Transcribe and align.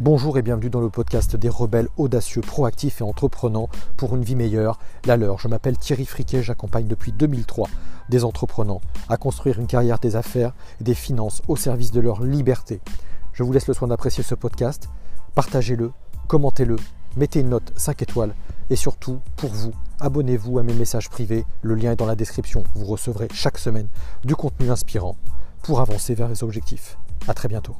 Bonjour 0.00 0.38
et 0.38 0.42
bienvenue 0.42 0.70
dans 0.70 0.80
le 0.80 0.88
podcast 0.88 1.36
des 1.36 1.50
rebelles 1.50 1.90
audacieux, 1.98 2.40
proactifs 2.40 3.02
et 3.02 3.04
entreprenants 3.04 3.68
pour 3.98 4.16
une 4.16 4.24
vie 4.24 4.34
meilleure, 4.34 4.78
la 5.04 5.18
leur. 5.18 5.38
Je 5.38 5.46
m'appelle 5.46 5.76
Thierry 5.76 6.06
Friquet, 6.06 6.42
j'accompagne 6.42 6.86
depuis 6.86 7.12
2003 7.12 7.68
des 8.08 8.24
entreprenants 8.24 8.80
à 9.10 9.18
construire 9.18 9.60
une 9.60 9.66
carrière 9.66 9.98
des 9.98 10.16
affaires 10.16 10.54
et 10.80 10.84
des 10.84 10.94
finances 10.94 11.42
au 11.48 11.56
service 11.56 11.92
de 11.92 12.00
leur 12.00 12.22
liberté. 12.22 12.80
Je 13.34 13.42
vous 13.42 13.52
laisse 13.52 13.66
le 13.66 13.74
soin 13.74 13.88
d'apprécier 13.88 14.24
ce 14.24 14.34
podcast, 14.34 14.88
partagez-le, 15.34 15.92
commentez-le, 16.28 16.76
mettez 17.18 17.40
une 17.40 17.50
note 17.50 17.70
5 17.76 18.00
étoiles 18.00 18.34
et 18.70 18.76
surtout, 18.76 19.20
pour 19.36 19.50
vous, 19.50 19.72
abonnez-vous 20.00 20.58
à 20.58 20.62
mes 20.62 20.72
messages 20.72 21.10
privés, 21.10 21.44
le 21.60 21.74
lien 21.74 21.92
est 21.92 21.96
dans 21.96 22.06
la 22.06 22.16
description. 22.16 22.64
Vous 22.74 22.86
recevrez 22.86 23.28
chaque 23.34 23.58
semaine 23.58 23.88
du 24.24 24.34
contenu 24.34 24.70
inspirant 24.70 25.16
pour 25.62 25.82
avancer 25.82 26.14
vers 26.14 26.28
les 26.28 26.42
objectifs. 26.42 26.96
A 27.28 27.34
très 27.34 27.48
bientôt. 27.48 27.76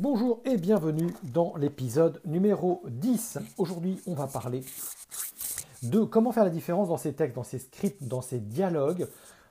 Bonjour 0.00 0.40
et 0.44 0.56
bienvenue 0.56 1.12
dans 1.24 1.56
l'épisode 1.56 2.20
numéro 2.24 2.84
10. 2.86 3.40
Aujourd'hui, 3.58 4.00
on 4.06 4.14
va 4.14 4.28
parler 4.28 4.62
de 5.82 6.04
comment 6.04 6.30
faire 6.30 6.44
la 6.44 6.50
différence 6.50 6.86
dans 6.86 6.96
ces 6.96 7.14
textes, 7.14 7.34
dans 7.34 7.42
ces 7.42 7.58
scripts, 7.58 8.04
dans 8.04 8.22
ces 8.22 8.38
dialogues 8.38 9.08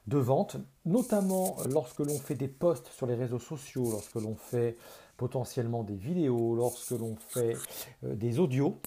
de 0.07 0.17
vente, 0.17 0.55
notamment 0.85 1.57
lorsque 1.69 1.99
l'on 1.99 2.17
fait 2.17 2.35
des 2.35 2.47
posts 2.47 2.87
sur 2.95 3.07
les 3.07 3.15
réseaux 3.15 3.39
sociaux, 3.39 3.91
lorsque 3.91 4.15
l'on 4.15 4.37
fait 4.37 4.77
potentiellement 5.17 5.83
des 5.83 5.97
vidéos, 5.97 6.55
lorsque 6.55 6.91
l'on 6.91 7.17
fait 7.27 7.57
euh, 8.05 8.15
des 8.15 8.39
audios 8.39 8.77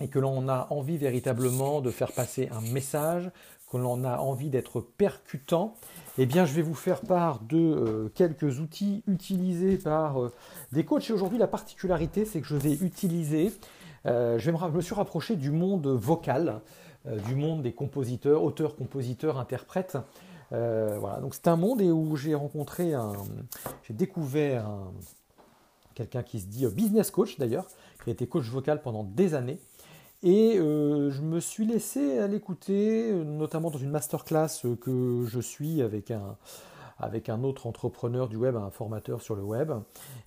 et 0.00 0.08
que 0.08 0.18
l'on 0.18 0.50
a 0.50 0.66
envie 0.68 0.98
véritablement 0.98 1.80
de 1.80 1.90
faire 1.90 2.12
passer 2.12 2.50
un 2.52 2.60
message, 2.60 3.30
que 3.74 3.78
l'on 3.78 4.04
a 4.04 4.18
envie 4.18 4.50
d'être 4.50 4.80
percutant, 4.80 5.74
eh 6.16 6.26
bien, 6.26 6.44
je 6.44 6.54
vais 6.54 6.62
vous 6.62 6.74
faire 6.74 7.00
part 7.00 7.40
de 7.40 7.58
euh, 7.58 8.08
quelques 8.14 8.60
outils 8.60 9.02
utilisés 9.08 9.76
par 9.78 10.22
euh, 10.22 10.32
des 10.72 10.84
coachs. 10.84 11.10
Et 11.10 11.12
aujourd'hui, 11.12 11.38
la 11.38 11.48
particularité, 11.48 12.24
c'est 12.24 12.40
que 12.40 12.46
je 12.46 12.54
vais 12.56 12.74
utiliser, 12.74 13.52
euh, 14.06 14.38
je, 14.38 14.50
vais 14.50 14.56
me, 14.56 14.70
me, 14.70 14.80
suis 14.80 14.94
rapproché 14.94 15.34
du 15.34 15.50
monde 15.50 15.88
vocal, 15.88 16.60
du 17.26 17.34
monde 17.34 17.62
des 17.62 17.72
compositeurs, 17.72 18.44
auteurs, 18.44 18.76
compositeurs, 18.76 19.38
interprètes. 19.38 19.98
voilà, 20.50 21.18
donc 21.20 21.34
c'est 21.34 21.48
un 21.48 21.56
monde 21.56 21.82
où 21.82 22.16
j'ai 22.16 22.34
rencontré 22.34 22.94
j'ai 23.82 23.92
découvert 23.92 24.64
quelqu'un 25.94 26.22
qui 26.22 26.40
se 26.40 26.46
dit 26.46 26.66
business 26.68 27.10
coach 27.10 27.38
d'ailleurs, 27.38 27.66
qui 28.02 28.08
a 28.08 28.12
été 28.14 28.26
coach 28.26 28.46
vocal 28.46 28.80
pendant 28.80 29.04
des 29.04 29.34
années 29.34 29.58
et 30.24 30.58
euh, 30.58 31.10
je 31.10 31.20
me 31.20 31.38
suis 31.38 31.66
laissé 31.66 32.18
à 32.18 32.26
l'écouter, 32.26 33.12
notamment 33.12 33.70
dans 33.70 33.78
une 33.78 33.90
masterclass 33.90 34.48
que 34.80 35.22
je 35.28 35.38
suis 35.38 35.82
avec 35.82 36.10
un, 36.10 37.44
autre 37.44 37.66
entrepreneur 37.66 38.26
du 38.26 38.36
web, 38.36 38.56
un 38.56 38.70
formateur 38.70 39.20
sur 39.20 39.36
le 39.36 39.42
web. 39.42 39.70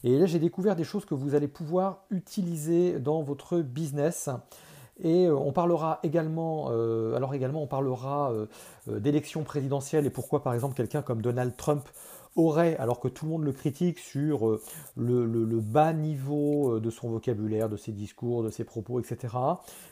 Et 0.04 0.20
là, 0.20 0.28
j'ai 0.28 0.38
découvert 0.38 0.76
des 0.76 0.84
choses 0.84 1.04
que 1.04 1.16
vous 1.16 1.34
allez 1.34 1.48
pouvoir 1.48 2.04
utiliser 2.12 3.00
dans 3.00 3.24
votre 3.24 3.58
business. 3.58 4.30
Et 5.00 5.26
euh, 5.26 5.36
on 5.36 5.52
parlera 5.52 6.00
également, 6.04 6.68
euh, 6.70 7.16
alors 7.16 7.34
également, 7.34 7.64
on 7.64 7.68
parlera 7.68 8.32
d'élections 8.86 9.42
présidentielles 9.42 10.06
et 10.06 10.12
pourquoi, 10.12 10.44
par 10.44 10.54
exemple, 10.54 10.76
quelqu'un 10.76 11.02
comme 11.02 11.24
Donald 11.24 11.58
Trump 11.58 11.90
aurait, 12.38 12.78
alors 12.78 13.00
que 13.00 13.08
tout 13.08 13.26
le 13.26 13.32
monde 13.32 13.44
le 13.44 13.52
critique 13.52 14.00
sur 14.00 14.48
euh, 14.48 14.62
le, 14.96 15.60
bas 15.60 15.92
niveau 15.92 16.76
euh, 16.76 16.80
de 16.80 16.90
son 16.90 17.10
vocabulaire, 17.10 17.68
de 17.68 17.78
ses 17.78 17.92
discours, 17.92 18.44
de 18.44 18.50
ses 18.50 18.64
propos, 18.64 19.00
etc., 19.00 19.34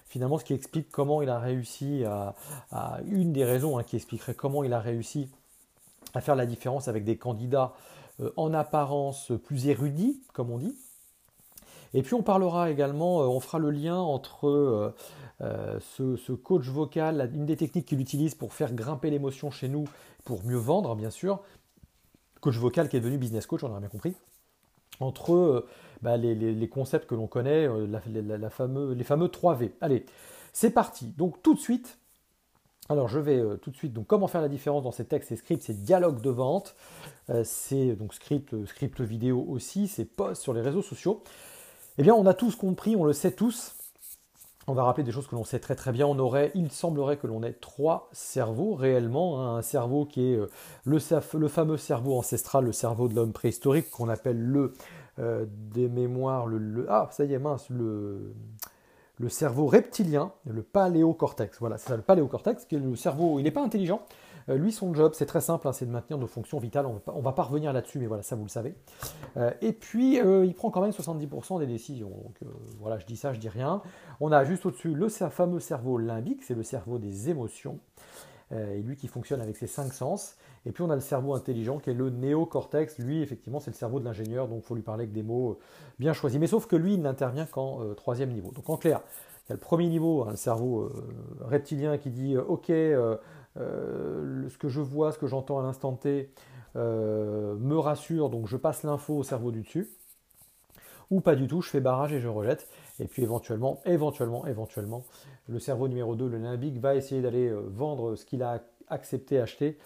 finalement 0.06 0.38
ce 0.38 0.46
qui 0.46 0.54
explique 0.54 0.90
comment 0.90 1.22
il 1.22 1.30
a 1.30 1.40
réussi 1.40 2.04
à, 2.06 2.36
une 3.08 3.34
des 3.34 3.44
raisons 3.44 3.78
hein, 3.78 3.84
qui 3.84 3.96
expliquerait 3.96 4.36
comment 4.36 4.64
il 4.64 4.72
a 4.74 4.80
réussi 4.80 5.28
à 6.14 6.22
faire 6.22 6.36
la 6.36 6.46
différence 6.46 6.88
avec 6.88 7.04
des 7.04 7.18
candidats 7.18 7.74
euh, 8.22 8.32
en 8.38 8.54
apparence 8.54 9.34
plus 9.44 9.68
érudits, 9.68 10.22
comme 10.34 10.52
on 10.52 10.60
dit. 10.60 10.76
Et 11.94 12.04
puis 12.04 12.14
on 12.14 12.24
parlera 12.24 12.70
également, 12.70 13.20
on 13.20 13.40
fera 13.40 13.58
le 13.58 13.72
lien 13.72 13.98
entre 13.98 14.94
ce, 15.40 16.18
ce, 16.18 16.32
coach 16.34 16.68
vocal, 16.68 17.32
une 17.34 17.46
des 17.46 17.56
techniques 17.56 17.86
qu'il 17.86 18.02
utilise 18.02 18.36
pour 18.36 18.54
faire 18.54 18.74
grimper 18.74 19.10
l'émotion 19.10 19.50
chez 19.50 19.70
nous, 19.70 19.86
pour 20.26 20.44
mieux 20.44 20.58
vendre 20.58 20.94
bien 20.96 21.10
sûr, 21.10 21.40
coach 22.42 22.58
vocal 22.58 22.90
qui 22.90 22.98
est 22.98 23.00
devenu 23.00 23.18
business 23.18 23.46
coach, 23.46 23.64
on 23.64 23.76
a 23.76 23.80
bien 23.80 23.90
compris, 23.90 24.16
entre 25.00 25.34
euh, 25.34 25.68
bah, 26.02 26.18
les, 26.18 26.70
concepts 26.70 27.08
que 27.08 27.16
l'on 27.16 27.28
connaît, 27.28 27.68
euh, 27.68 27.88
les 28.08 28.50
fameux 29.04 29.28
3V. 29.28 29.72
Allez, 29.82 30.06
c'est 30.54 30.72
parti. 30.72 31.08
Donc 31.18 31.42
tout 31.42 31.54
de 31.54 31.60
suite, 31.60 31.98
alors 32.90 33.08
je 33.08 33.20
vais 33.20 33.38
euh, 33.38 33.58
tout 33.58 33.72
de 33.72 33.76
suite, 33.76 33.94
donc 33.94 34.08
comment 34.08 34.28
faire 34.28 34.42
la 34.42 34.50
différence 34.50 34.84
dans 34.84 34.92
ces 34.92 35.06
textes 35.06 35.32
et 35.32 35.36
scripts, 35.36 35.64
c'est 35.64 35.84
dialogue 35.84 36.22
de 36.22 36.30
vente, 36.30 36.76
c'est 37.44 37.96
donc 37.96 38.14
script, 38.14 38.66
script 38.66 39.02
vidéo 39.02 39.44
aussi, 39.50 39.88
c'est 39.88 40.06
post 40.06 40.42
sur 40.42 40.54
les 40.54 40.62
réseaux 40.62 40.84
sociaux. 40.84 41.24
Eh 41.98 42.04
bien 42.04 42.14
on 42.14 42.26
a 42.26 42.34
tous 42.34 42.56
compris, 42.56 42.96
on 42.96 43.04
le 43.04 43.14
sait 43.14 43.32
tous, 43.32 43.76
on 44.68 44.74
va 44.74 44.84
rappeler 44.84 45.04
des 45.04 45.12
choses 45.12 45.28
que 45.28 45.36
l'on 45.36 45.44
sait 45.44 45.60
très 45.60 45.76
très 45.76 45.92
bien. 45.92 46.08
On 46.08 46.18
aurait, 46.18 46.52
il 46.56 46.72
semblerait 46.72 47.18
que 47.18 47.28
l'on 47.28 47.44
ait 47.44 47.54
trois 47.54 48.10
cerveaux 48.12 48.74
réellement. 48.74 49.42
Hein. 49.42 49.58
un 49.58 49.62
cerveau 49.62 50.06
qui 50.06 50.32
est 50.32 50.36
euh, 50.36 50.50
le, 50.86 51.00
fameux 51.48 51.78
cerveau 51.78 52.18
ancestral, 52.18 52.66
le 52.66 52.72
cerveau 52.72 53.08
de 53.08 53.16
l'homme 53.16 53.34
préhistorique 53.34 53.90
qu'on 53.92 54.10
appelle 54.10 54.42
le 54.42 54.74
euh, 55.20 55.46
des 55.50 55.88
mémoires, 55.88 56.48
le, 56.48 56.86
ah 56.90 57.08
ça 57.12 57.24
y 57.26 57.34
est 57.34 57.40
mince, 57.40 57.70
le, 57.70 58.34
le 59.20 59.30
cerveau 59.30 59.68
reptilien, 59.68 60.32
le 60.46 60.64
paléocortex. 60.64 61.60
Voilà, 61.60 61.78
c'est 61.78 61.90
ça 61.90 61.96
le 61.96 62.02
paléocortex, 62.02 62.66
qui 62.66 62.76
est 62.76 62.80
le 62.80 62.96
cerveau. 62.96 63.40
Il 63.40 63.44
n'est 63.44 63.52
pas 63.52 63.64
intelligent, 63.64 64.02
euh, 64.50 64.58
lui, 64.58 64.72
son 64.72 64.94
job, 64.94 65.14
c'est 65.16 65.26
très 65.26 65.42
simple, 65.42 65.68
hein, 65.68 65.74
c'est 65.74 65.86
de 65.86 65.92
maintenir 65.92 66.18
nos 66.18 66.28
fonctions 66.28 66.60
vitales. 66.60 66.86
On 66.86 67.18
ne 67.18 67.22
va 67.22 67.32
pas 67.32 67.44
revenir 67.44 67.74
là-dessus, 67.74 68.00
mais 68.00 68.06
voilà, 68.06 68.24
ça 68.24 68.36
vous 68.36 68.44
le 68.44 68.50
savez. 68.50 68.76
Euh, 69.38 69.52
et 69.62 69.74
puis, 69.74 70.20
euh, 70.20 70.46
il 70.46 70.54
prend 70.54 70.70
quand 70.70 70.82
même 70.82 70.92
70% 70.92 71.60
des 71.60 71.68
décisions. 71.68 72.10
Donc 72.10 72.38
voilà, 72.80 73.00
je 73.00 73.06
dis 73.06 73.18
ça, 73.18 73.34
je 73.34 73.40
dis 73.40 73.50
rien. 73.50 73.82
On 74.20 74.32
a 74.32 74.44
juste 74.44 74.66
au-dessus 74.66 74.94
le 74.94 75.10
fameux 75.10 75.60
cerveau 75.60 75.98
limbique, 75.98 76.44
c'est 76.44 76.54
le 76.54 76.64
cerveau 76.64 77.00
des 77.00 77.30
émotions. 77.30 77.80
et 78.52 78.82
lui 78.82 78.96
qui 78.96 79.08
fonctionne 79.08 79.42
avec 79.42 79.58
ses 79.58 79.68
cinq 79.68 79.92
sens. 79.94 80.36
Et 80.68 80.72
puis 80.72 80.84
on 80.84 80.90
a 80.90 80.96
le 80.96 81.02
cerveau 81.02 81.34
intelligent 81.36 81.80
qui 81.80 81.90
est 81.92 81.94
le 81.94 82.10
néocortex. 82.10 83.00
Lui, 83.00 83.22
effectivement, 83.22 83.60
c'est 83.60 83.72
le 83.72 83.76
cerveau 83.76 84.00
de 84.00 84.06
l'ingénieur, 84.06 84.48
donc 84.48 84.60
il 84.64 84.66
faut 84.66 84.76
lui 84.76 84.82
parler 84.82 85.04
avec 85.04 85.14
des 85.14 85.24
mots 85.24 85.58
bien 86.00 86.14
choisis. 86.14 86.40
Mais 86.40 86.48
sauf 86.48 86.68
que 86.68 86.76
lui, 86.76 86.94
il 86.94 87.02
n'intervient 87.02 87.46
qu'en 87.46 87.94
troisième 87.96 88.32
niveau. 88.32 88.52
Donc 88.52 88.70
en 88.70 88.78
clair, 88.78 89.02
il 89.48 89.50
y 89.50 89.54
a 89.54 89.56
le 89.56 89.60
premier 89.60 89.88
niveau, 89.88 90.28
un 90.28 90.36
cerveau 90.36 90.92
reptilien 91.42 91.98
qui 91.98 92.10
dit 92.10 92.38
OK, 92.38 92.72
euh, 93.58 94.50
ce 94.50 94.58
que 94.58 94.68
je 94.68 94.82
vois, 94.82 95.12
ce 95.12 95.18
que 95.18 95.28
j'entends 95.28 95.60
à 95.60 95.64
l'instant 95.64 95.94
T 95.94 96.32
euh, 96.76 97.56
me 97.56 97.78
rassure, 97.78 98.30
donc 98.30 98.48
je 98.48 98.58
passe 98.58 98.84
l'info 98.84 99.16
au 99.18 99.24
cerveau 99.24 99.52
du 99.52 99.62
dessus. 99.62 99.90
Ou 101.12 101.22
pas 101.22 101.36
du 101.36 101.48
tout, 101.48 101.62
je 101.62 101.70
fais 101.70 101.82
barrage 101.82 102.14
et 102.14 102.20
je 102.20 102.28
rejette. 102.28 102.68
Et 103.00 103.06
puis 103.06 103.22
éventuellement, 103.22 103.80
éventuellement, 103.86 104.48
éventuellement, 104.48 105.04
le 105.48 105.60
cerveau 105.60 105.88
numéro 105.88 106.16
2, 106.16 106.28
le 106.28 106.38
limbique, 106.40 106.80
va 106.80 106.96
essayer 106.96 107.22
d'aller 107.22 107.48
euh, 107.48 107.62
vendre 107.70 108.16
ce 108.16 108.26
qu'il 108.26 108.44
a 108.44 108.62
accepté 108.88 109.40
acheter 109.40 109.80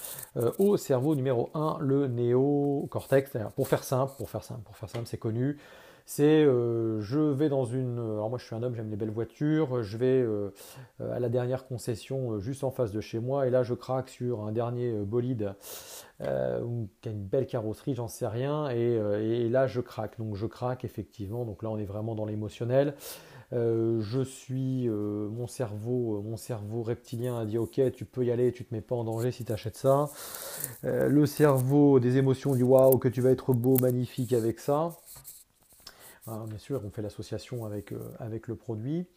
au 0.57 0.75
cerveau 0.75 1.15
numéro 1.15 1.49
1, 1.53 1.77
le 1.79 2.07
néocortex. 2.07 3.31
Pour 3.55 3.69
faire 3.69 3.85
simple, 3.85 4.11
pour 4.17 4.29
faire 4.29 4.43
simple, 4.43 4.59
pour 4.63 4.75
faire 4.75 4.89
simple, 4.89 5.05
c'est 5.07 5.17
connu 5.17 5.57
c'est 6.11 6.43
euh, 6.43 6.99
je 7.01 7.19
vais 7.19 7.49
dans 7.49 7.65
une... 7.65 7.99
Alors 7.99 8.31
moi 8.31 8.39
je 8.39 8.45
suis 8.45 8.55
un 8.55 8.63
homme, 8.63 8.73
j'aime 8.73 8.89
les 8.89 8.95
belles 8.95 9.11
voitures, 9.11 9.83
je 9.83 9.95
vais 9.95 10.19
euh, 10.23 10.49
à 10.99 11.19
la 11.19 11.29
dernière 11.29 11.67
concession 11.67 12.39
juste 12.39 12.63
en 12.63 12.71
face 12.71 12.91
de 12.91 12.99
chez 12.99 13.19
moi 13.19 13.45
et 13.45 13.51
là 13.51 13.61
je 13.61 13.75
craque 13.75 14.09
sur 14.09 14.41
un 14.41 14.51
dernier 14.51 14.91
bolide 14.91 15.53
qui 16.19 16.25
a 16.25 17.11
une 17.11 17.23
belle 17.27 17.45
carrosserie, 17.45 17.93
j'en 17.93 18.07
sais 18.07 18.25
rien, 18.25 18.69
et, 18.71 19.49
là 19.49 19.67
je 19.67 19.81
craque. 19.81 20.17
Donc 20.17 20.35
je 20.35 20.47
craque 20.47 20.83
effectivement, 20.83 21.45
donc 21.45 21.61
là 21.61 21.69
on 21.69 21.77
est 21.77 21.85
vraiment 21.85 22.15
dans 22.15 22.25
l'émotionnel. 22.25 22.95
je 23.51 24.23
suis 24.23 24.89
mon 24.89 25.45
cerveau, 25.45 26.23
mon 26.23 26.37
cerveau 26.37 26.81
reptilien 26.81 27.37
a 27.37 27.45
dit 27.45 27.59
ok 27.59 27.91
tu 27.93 28.05
peux 28.05 28.25
y 28.25 28.31
aller, 28.31 28.51
tu 28.51 28.65
te 28.65 28.73
mets 28.73 28.81
pas 28.81 28.95
en 28.95 29.03
danger 29.03 29.31
si 29.31 29.45
tu 29.45 29.53
achètes 29.53 29.77
ça. 29.77 30.09
le 30.81 31.25
cerveau 31.27 31.99
des 31.99 32.17
émotions 32.17 32.55
dit 32.55 32.63
waouh 32.63 32.97
que 32.97 33.09
tu 33.09 33.21
vas 33.21 33.29
être 33.29 33.53
beau, 33.53 33.77
magnifique 33.77 34.33
avec 34.33 34.59
ça. 34.59 34.97
Hein, 36.29 36.45
bien 36.47 36.57
sûr, 36.57 36.81
on 36.85 36.91
fait 36.91 37.01
l'association 37.01 37.65
avec, 37.65 37.91
euh, 37.91 37.97
le 38.47 38.55
produit, 38.55 39.07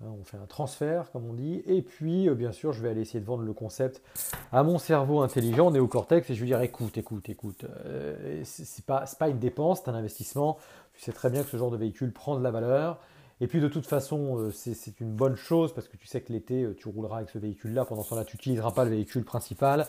hein, 0.00 0.06
on 0.18 0.24
fait 0.24 0.38
un 0.38 0.46
transfert, 0.46 1.10
comme 1.12 1.28
on 1.28 1.34
dit, 1.34 1.62
et 1.66 1.82
puis, 1.82 2.28
euh, 2.28 2.34
bien 2.34 2.52
sûr, 2.52 2.72
je 2.72 2.80
vais 2.80 2.88
aller 2.88 3.02
essayer 3.02 3.20
de 3.20 3.26
vendre 3.26 3.42
le 3.42 3.52
concept 3.52 4.02
à 4.50 4.62
mon 4.62 4.78
cerveau 4.78 5.20
intelligent, 5.20 5.70
néocortex, 5.70 6.30
et 6.30 6.34
je 6.34 6.40
lui 6.40 6.48
dire, 6.48 6.62
écoute, 6.62 6.96
écoute, 6.96 7.28
écoute, 7.28 7.66
euh, 7.84 8.40
c'est 8.44 8.84
pas, 8.86 9.04
pas 9.18 9.28
une 9.28 9.38
dépense, 9.38 9.82
c'est 9.84 9.90
un 9.90 9.94
investissement, 9.94 10.58
tu 10.94 11.02
sais 11.02 11.12
très 11.12 11.28
bien 11.28 11.42
que 11.42 11.50
ce 11.50 11.56
genre 11.56 11.70
de 11.70 11.76
véhicule 11.76 12.12
prend 12.12 12.38
de 12.38 12.42
la 12.42 12.50
valeur, 12.50 12.98
et 13.40 13.46
puis 13.46 13.60
de 13.60 13.68
toute 13.68 13.86
façon, 13.86 14.48
c'est 14.52 15.00
une 15.00 15.12
bonne 15.12 15.34
chose 15.34 15.74
parce 15.74 15.88
que 15.88 15.96
tu 15.96 16.06
sais 16.06 16.20
que 16.20 16.32
l'été, 16.32 16.68
tu 16.78 16.88
rouleras 16.88 17.16
avec 17.16 17.30
ce 17.30 17.38
véhicule-là. 17.38 17.84
Pendant 17.84 18.04
ce 18.04 18.10
temps-là, 18.10 18.24
tu 18.24 18.36
n'utiliseras 18.36 18.70
pas 18.70 18.84
le 18.84 18.90
véhicule 18.90 19.24
principal. 19.24 19.86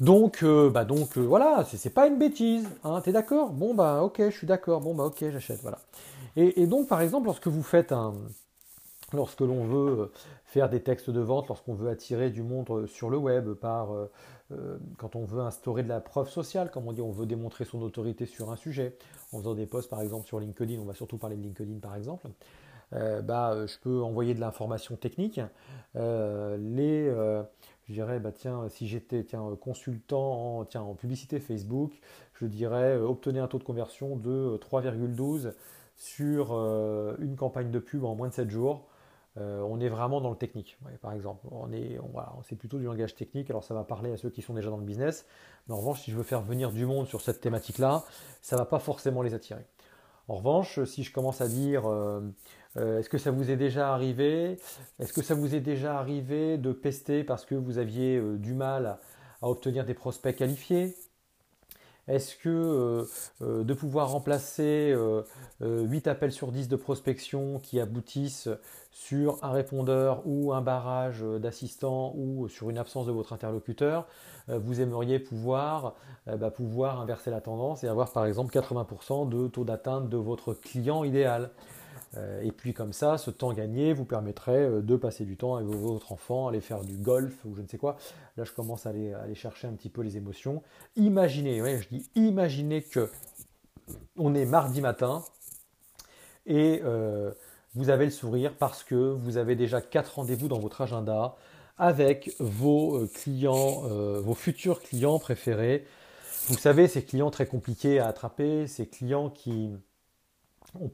Donc, 0.00 0.42
euh, 0.42 0.70
bah 0.70 0.84
donc 0.84 1.16
euh, 1.16 1.20
voilà, 1.20 1.64
c'est 1.64 1.90
pas 1.92 2.06
une 2.06 2.18
bêtise. 2.18 2.68
Hein, 2.82 3.00
T'es 3.02 3.12
d'accord? 3.12 3.50
Bon 3.50 3.74
bah 3.74 4.02
ok, 4.02 4.16
je 4.18 4.36
suis 4.36 4.46
d'accord. 4.46 4.80
Bon 4.80 4.94
bah 4.94 5.04
ok, 5.04 5.24
j'achète. 5.30 5.60
Voilà. 5.62 5.78
Et, 6.36 6.66
donc 6.66 6.88
par 6.88 7.00
exemple, 7.00 7.26
lorsque 7.26 7.46
vous 7.46 7.62
faites 7.62 7.92
un, 7.92 8.14
lorsque 9.12 9.40
l'on 9.40 9.64
veut 9.64 10.10
faire 10.46 10.68
des 10.68 10.82
textes 10.82 11.10
de 11.10 11.20
vente, 11.20 11.46
lorsqu'on 11.46 11.74
veut 11.74 11.88
attirer 11.88 12.30
du 12.30 12.42
monde 12.42 12.86
sur 12.86 13.08
le 13.08 13.16
web, 13.16 13.52
par, 13.54 13.90
quand 14.98 15.14
on 15.14 15.24
veut 15.24 15.42
instaurer 15.42 15.84
de 15.84 15.88
la 15.88 16.00
preuve 16.00 16.28
sociale, 16.28 16.72
comme 16.72 16.88
on 16.88 16.92
dit, 16.92 17.00
on 17.00 17.12
veut 17.12 17.26
démontrer 17.26 17.64
son 17.64 17.80
autorité 17.82 18.26
sur 18.26 18.50
un 18.50 18.56
sujet, 18.56 18.98
en 19.32 19.38
faisant 19.38 19.54
des 19.54 19.66
posts 19.66 19.88
par 19.88 20.00
exemple 20.00 20.26
sur 20.26 20.40
LinkedIn, 20.40 20.80
on 20.80 20.84
va 20.84 20.94
surtout 20.94 21.18
parler 21.18 21.36
de 21.36 21.42
LinkedIn 21.42 21.78
par 21.78 21.94
exemple. 21.94 22.26
bah, 22.90 23.64
je 23.66 23.78
peux 23.78 24.02
envoyer 24.02 24.34
de 24.34 24.40
l'information 24.40 24.96
technique. 24.96 25.40
les, 25.94 27.12
je 27.88 27.92
dirais, 27.92 28.18
bah, 28.18 28.32
tiens, 28.32 28.68
si 28.68 28.88
j'étais 28.88 29.24
tiens, 29.24 29.44
consultant 29.60 30.58
en, 30.58 30.64
tiens, 30.64 30.82
en 30.82 30.94
publicité 30.94 31.38
Facebook, 31.38 31.92
je 32.34 32.46
dirais 32.46 32.96
euh, 32.96 33.06
obtenir 33.06 33.44
un 33.44 33.48
taux 33.48 33.58
de 33.58 33.64
conversion 33.64 34.16
de 34.16 34.58
3,12 34.58 35.52
sur 35.96 36.52
euh, 36.52 37.14
une 37.18 37.36
campagne 37.36 37.70
de 37.70 37.78
pub 37.78 38.04
en 38.04 38.14
moins 38.14 38.28
de 38.28 38.32
7 38.32 38.50
jours. 38.50 38.86
Euh, 39.36 39.60
on 39.62 39.80
est 39.80 39.88
vraiment 39.88 40.20
dans 40.20 40.30
le 40.30 40.36
technique, 40.36 40.78
par 41.02 41.12
exemple. 41.12 41.46
On 41.50 41.72
est, 41.72 41.98
c'est 42.48 42.56
plutôt 42.56 42.78
du 42.78 42.84
langage 42.84 43.16
technique, 43.16 43.50
alors 43.50 43.64
ça 43.64 43.74
va 43.74 43.82
parler 43.82 44.12
à 44.12 44.16
ceux 44.16 44.30
qui 44.30 44.42
sont 44.42 44.54
déjà 44.54 44.70
dans 44.70 44.76
le 44.76 44.84
business. 44.84 45.26
Mais 45.66 45.74
en 45.74 45.78
revanche, 45.78 46.02
si 46.02 46.10
je 46.10 46.16
veux 46.16 46.22
faire 46.22 46.40
venir 46.40 46.70
du 46.70 46.86
monde 46.86 47.06
sur 47.06 47.20
cette 47.20 47.40
thématique-là, 47.40 48.04
ça 48.42 48.56
ne 48.56 48.60
va 48.60 48.64
pas 48.64 48.78
forcément 48.78 49.22
les 49.22 49.34
attirer. 49.34 49.66
En 50.28 50.36
revanche, 50.36 50.82
si 50.84 51.02
je 51.02 51.12
commence 51.12 51.40
à 51.40 51.48
dire 51.48 51.82
euh, 52.76 52.98
est-ce 52.98 53.08
que 53.08 53.18
ça 53.18 53.30
vous 53.30 53.50
est 53.50 53.56
déjà 53.56 53.92
arrivé? 53.92 54.58
Est-ce 54.98 55.12
que 55.12 55.22
ça 55.22 55.34
vous 55.34 55.54
est 55.54 55.60
déjà 55.60 55.98
arrivé 55.98 56.58
de 56.58 56.72
pester 56.72 57.24
parce 57.24 57.44
que 57.44 57.54
vous 57.54 57.78
aviez 57.78 58.16
euh, 58.16 58.36
du 58.36 58.54
mal 58.54 58.98
à, 59.42 59.48
obtenir 59.48 59.84
des 59.84 59.94
prospects 59.94 60.34
qualifiés? 60.34 60.96
Est-ce 62.06 62.36
que 62.36 63.06
euh, 63.40 63.64
de 63.64 63.72
pouvoir 63.72 64.10
remplacer 64.10 64.94
8 65.62 66.06
appels 66.06 66.32
sur 66.32 66.52
10 66.52 66.68
de 66.68 66.76
prospection 66.76 67.58
qui 67.60 67.80
aboutissent 67.80 68.50
sur 68.90 69.42
un 69.42 69.52
répondeur 69.52 70.20
ou 70.26 70.52
un 70.52 70.60
barrage 70.60 71.22
d'assistants 71.22 72.12
ou 72.14 72.46
sur 72.48 72.68
une 72.68 72.76
absence 72.76 73.06
de 73.06 73.12
votre 73.12 73.32
interlocuteur, 73.32 74.06
vous 74.48 74.82
aimeriez 74.82 75.18
pouvoir, 75.18 75.94
bah, 76.26 76.50
pouvoir 76.50 77.00
inverser 77.00 77.30
la 77.30 77.40
tendance 77.40 77.84
et 77.84 77.88
avoir 77.88 78.12
par 78.12 78.26
exemple 78.26 78.52
80% 78.54 79.26
de 79.26 79.48
taux 79.48 79.64
d'atteinte 79.64 80.10
de 80.10 80.18
votre 80.18 80.52
client 80.52 81.04
idéal? 81.04 81.52
Et 82.42 82.52
puis 82.52 82.74
comme 82.74 82.92
ça, 82.92 83.18
ce 83.18 83.30
temps 83.30 83.52
gagné 83.52 83.92
vous 83.92 84.04
permettrait 84.04 84.64
euh, 84.64 84.82
de 84.82 84.96
passer 84.96 85.24
du 85.24 85.36
temps 85.36 85.56
avec 85.56 85.68
votre 85.68 86.12
enfant, 86.12 86.48
aller 86.48 86.60
faire 86.60 86.82
du 86.82 86.96
golf 86.96 87.44
ou 87.44 87.54
je 87.54 87.62
ne 87.62 87.66
sais 87.66 87.78
quoi. 87.78 87.96
Là, 88.36 88.44
je 88.44 88.52
commence 88.52 88.86
à 88.86 88.90
aller, 88.90 89.14
chercher 89.34 89.66
un 89.66 89.72
petit 89.72 89.88
peu 89.88 90.02
les 90.02 90.16
émotions. 90.16 90.62
Imaginez, 90.96 91.58
je 91.80 91.88
dis 91.88 92.08
imaginez 92.14 92.82
que 92.82 93.10
on 94.16 94.34
est 94.34 94.46
mardi 94.46 94.80
matin 94.80 95.24
et 96.46 96.80
euh, 96.84 97.32
vous 97.74 97.90
avez 97.90 98.04
le 98.04 98.10
sourire 98.10 98.54
parce 98.58 98.84
que 98.84 98.94
vous 98.94 99.36
avez 99.36 99.56
déjà 99.56 99.80
quatre 99.80 100.14
rendez-vous 100.16 100.48
dans 100.48 100.60
votre 100.60 100.80
agenda 100.80 101.36
avec 101.76 102.30
vos 102.38 103.04
clients, 103.08 103.82
vos 104.20 104.34
futurs 104.34 104.80
clients 104.80 105.18
préférés. 105.18 105.84
Vous 106.46 106.56
savez, 106.56 106.86
ces 106.86 107.02
clients 107.02 107.32
très 107.32 107.46
compliqués 107.46 107.98
à 107.98 108.06
attraper, 108.06 108.68
ces 108.68 108.86
clients 108.86 109.28
qui, 109.28 109.72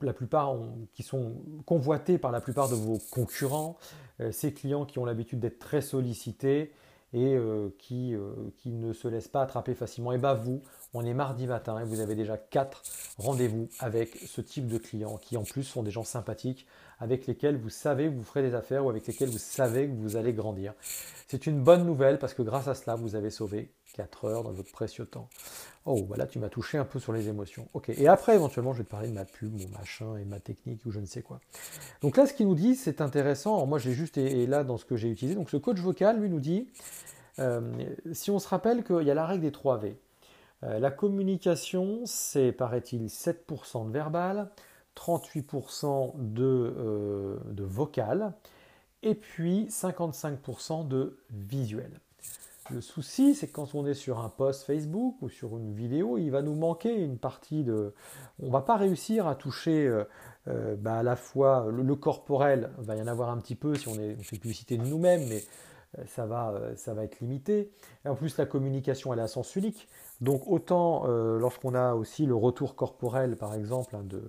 la 0.02 0.12
plupart 0.12 0.56
qui 0.94 1.02
sont 1.02 1.34
convoités 1.66 2.18
par 2.18 2.32
la 2.32 2.40
plupart 2.40 2.68
de 2.68 2.74
vos 2.74 2.98
concurrents, 3.10 3.76
euh, 4.20 4.32
ces 4.32 4.52
clients 4.52 4.84
qui 4.84 4.98
ont 4.98 5.04
l'habitude 5.04 5.40
d'être 5.40 5.58
très 5.58 5.80
sollicités 5.80 6.72
et 7.12 7.34
euh, 7.34 7.70
qui, 7.78 8.14
euh, 8.14 8.32
qui, 8.56 8.70
ne 8.70 8.92
se 8.92 9.08
laissent 9.08 9.28
pas 9.28 9.42
attraper 9.42 9.74
facilement. 9.74 10.12
Et 10.12 10.18
bien 10.18 10.34
vous, 10.34 10.62
on 10.92 11.04
est 11.04 11.14
mardi 11.14 11.46
matin 11.46 11.78
et 11.78 11.84
vous 11.84 12.00
avez 12.00 12.14
déjà 12.14 12.36
quatre 12.36 12.82
rendez-vous 13.18 13.68
avec 13.78 14.16
ce 14.26 14.40
type 14.40 14.66
de 14.66 14.78
clients 14.78 15.16
qui 15.18 15.36
en 15.36 15.44
plus 15.44 15.62
sont 15.62 15.82
des 15.82 15.90
gens 15.90 16.04
sympathiques 16.04 16.66
avec 16.98 17.26
lesquels 17.26 17.56
vous 17.56 17.70
savez 17.70 18.06
que 18.06 18.14
vous 18.14 18.24
ferez 18.24 18.42
des 18.42 18.54
affaires 18.54 18.84
ou 18.84 18.90
avec 18.90 19.06
lesquels 19.06 19.30
vous 19.30 19.38
savez 19.38 19.86
que 19.88 19.94
vous 19.94 20.16
allez 20.16 20.32
grandir. 20.32 20.74
C'est 21.28 21.46
une 21.46 21.62
bonne 21.62 21.84
nouvelle 21.84 22.18
parce 22.18 22.34
que 22.34 22.42
grâce 22.42 22.68
à 22.68 22.74
cela, 22.74 22.96
vous 22.96 23.14
avez 23.14 23.30
sauvé 23.30 23.72
4 23.94 24.24
heures 24.26 24.42
dans 24.42 24.52
votre 24.52 24.70
précieux 24.70 25.06
temps. 25.06 25.28
Oh, 25.86 26.04
voilà, 26.06 26.26
tu 26.26 26.38
m'as 26.38 26.48
touché 26.48 26.76
un 26.76 26.84
peu 26.84 26.98
sur 26.98 27.12
les 27.12 27.28
émotions. 27.28 27.68
Ok, 27.72 27.88
et 27.88 28.06
après, 28.06 28.34
éventuellement, 28.34 28.72
je 28.72 28.78
vais 28.78 28.84
te 28.84 28.90
parler 28.90 29.08
de 29.08 29.14
ma 29.14 29.24
pub, 29.24 29.52
mon 29.52 29.68
machin 29.78 30.16
et 30.16 30.24
ma 30.24 30.40
technique 30.40 30.84
ou 30.84 30.90
je 30.90 31.00
ne 31.00 31.06
sais 31.06 31.22
quoi. 31.22 31.40
Donc 32.02 32.16
là, 32.16 32.26
ce 32.26 32.34
qu'il 32.34 32.46
nous 32.46 32.54
dit, 32.54 32.76
c'est 32.76 33.00
intéressant. 33.00 33.64
moi, 33.66 33.78
j'ai 33.78 33.92
juste, 33.92 34.18
et, 34.18 34.46
là, 34.46 34.64
dans 34.64 34.76
ce 34.76 34.84
que 34.84 34.96
j'ai 34.96 35.08
utilisé, 35.08 35.36
donc 35.36 35.50
ce 35.50 35.56
coach 35.56 35.78
vocal, 35.78 36.20
lui, 36.20 36.28
nous 36.28 36.40
dit, 36.40 36.68
euh, 37.38 37.72
si 38.12 38.30
on 38.30 38.38
se 38.38 38.48
rappelle 38.48 38.84
qu'il 38.84 39.02
y 39.02 39.10
a 39.10 39.14
la 39.14 39.26
règle 39.26 39.42
des 39.42 39.52
3 39.52 39.78
V. 39.78 39.96
Euh, 40.62 40.78
la 40.78 40.90
communication, 40.90 42.00
c'est, 42.04 42.52
paraît-il, 42.52 43.06
7% 43.06 43.86
de 43.86 43.92
verbal, 43.92 44.50
38% 44.96 46.12
de, 46.16 46.42
euh, 46.44 47.36
de 47.46 47.64
vocal, 47.64 48.34
et 49.02 49.14
puis 49.14 49.66
55% 49.70 50.86
de 50.86 51.18
visuel. 51.30 52.00
Le 52.70 52.80
souci, 52.80 53.34
c'est 53.34 53.48
que 53.48 53.52
quand 53.52 53.74
on 53.74 53.84
est 53.84 53.94
sur 53.94 54.20
un 54.20 54.28
post 54.28 54.64
Facebook 54.64 55.16
ou 55.22 55.28
sur 55.28 55.56
une 55.56 55.74
vidéo, 55.74 56.18
il 56.18 56.30
va 56.30 56.40
nous 56.40 56.54
manquer 56.54 56.94
une 56.94 57.18
partie 57.18 57.64
de... 57.64 57.94
On 58.40 58.50
va 58.50 58.60
pas 58.60 58.76
réussir 58.76 59.26
à 59.26 59.34
toucher 59.34 59.88
euh, 60.46 60.76
bah, 60.76 60.98
à 60.98 61.02
la 61.02 61.16
fois 61.16 61.66
le, 61.68 61.94
corporel, 61.96 62.70
il 62.78 62.84
va 62.84 62.94
y 62.94 63.02
en 63.02 63.08
avoir 63.08 63.30
un 63.30 63.38
petit 63.38 63.56
peu 63.56 63.74
si 63.74 63.88
on, 63.88 63.92
on 63.92 64.22
fait 64.22 64.38
publicité 64.38 64.76
de 64.76 64.84
nous-mêmes, 64.84 65.26
mais 65.28 65.42
ça 66.06 66.26
va, 66.26 66.60
ça 66.76 66.94
va 66.94 67.04
être 67.04 67.20
limité. 67.20 67.70
En 68.04 68.14
plus, 68.14 68.36
la 68.38 68.46
communication, 68.46 69.12
elle 69.12 69.18
est 69.18 69.22
à 69.22 69.28
sens 69.28 69.56
unique. 69.56 69.88
Donc 70.20 70.42
autant 70.46 71.06
lorsqu'on 71.06 71.74
a 71.74 71.94
aussi 71.94 72.26
le 72.26 72.34
retour 72.34 72.76
corporel, 72.76 73.36
par 73.36 73.54
exemple, 73.54 73.96
hein, 73.96 74.02
de 74.04 74.22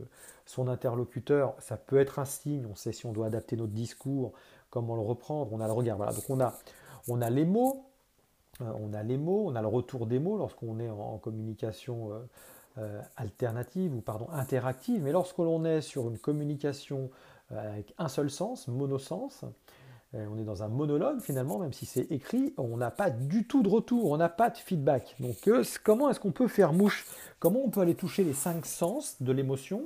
son 0.45 0.67
interlocuteur, 0.67 1.55
ça 1.59 1.77
peut 1.77 1.99
être 1.99 2.19
un 2.19 2.25
signe, 2.25 2.65
on 2.69 2.75
sait 2.75 2.91
si 2.91 3.05
on 3.05 3.13
doit 3.13 3.27
adapter 3.27 3.55
notre 3.55 3.73
discours, 3.73 4.33
comment 4.69 4.95
le 4.95 5.01
reprendre, 5.01 5.51
on 5.53 5.61
a 5.61 5.67
le 5.67 5.73
regard. 5.73 5.97
Voilà. 5.97 6.13
Donc 6.13 6.29
on 6.29 6.39
a, 6.39 6.53
on 7.07 7.21
a 7.21 7.29
les 7.29 7.45
mots, 7.45 7.85
euh, 8.61 8.71
on 8.79 8.93
a 8.93 9.03
les 9.03 9.17
mots, 9.17 9.45
on 9.47 9.55
a 9.55 9.61
le 9.61 9.67
retour 9.67 10.07
des 10.07 10.19
mots 10.19 10.37
lorsqu'on 10.37 10.79
est 10.79 10.89
en, 10.89 11.17
communication 11.17 12.11
euh, 12.11 12.19
euh, 12.79 13.01
alternative 13.17 13.95
ou 13.95 14.01
pardon 14.01 14.27
interactive, 14.31 15.03
mais 15.03 15.11
lorsque 15.11 15.37
l'on 15.37 15.63
est 15.65 15.81
sur 15.81 16.07
une 16.09 16.17
communication 16.17 17.09
avec 17.49 17.93
un 17.97 18.07
seul 18.07 18.31
sens, 18.31 18.69
monosens, 18.69 19.43
on 20.13 20.37
est 20.37 20.43
dans 20.43 20.63
un 20.63 20.67
monologue 20.67 21.21
finalement, 21.21 21.57
même 21.57 21.73
si 21.73 21.85
c'est 21.85 22.11
écrit, 22.11 22.53
on 22.57 22.77
n'a 22.77 22.91
pas 22.91 23.09
du 23.09 23.45
tout 23.45 23.63
de 23.63 23.69
retour, 23.69 24.11
on 24.11 24.17
n'a 24.17 24.29
pas 24.29 24.49
de 24.49 24.57
feedback. 24.57 25.15
Donc 25.19 25.35
comment 25.83 26.09
est-ce 26.09 26.19
qu'on 26.19 26.31
peut 26.31 26.47
faire 26.47 26.73
mouche? 26.73 27.05
Comment 27.39 27.61
on 27.63 27.69
peut 27.69 27.81
aller 27.81 27.95
toucher 27.95 28.23
les 28.23 28.33
cinq 28.33 28.65
sens 28.65 29.15
de 29.21 29.31
l'émotion? 29.31 29.83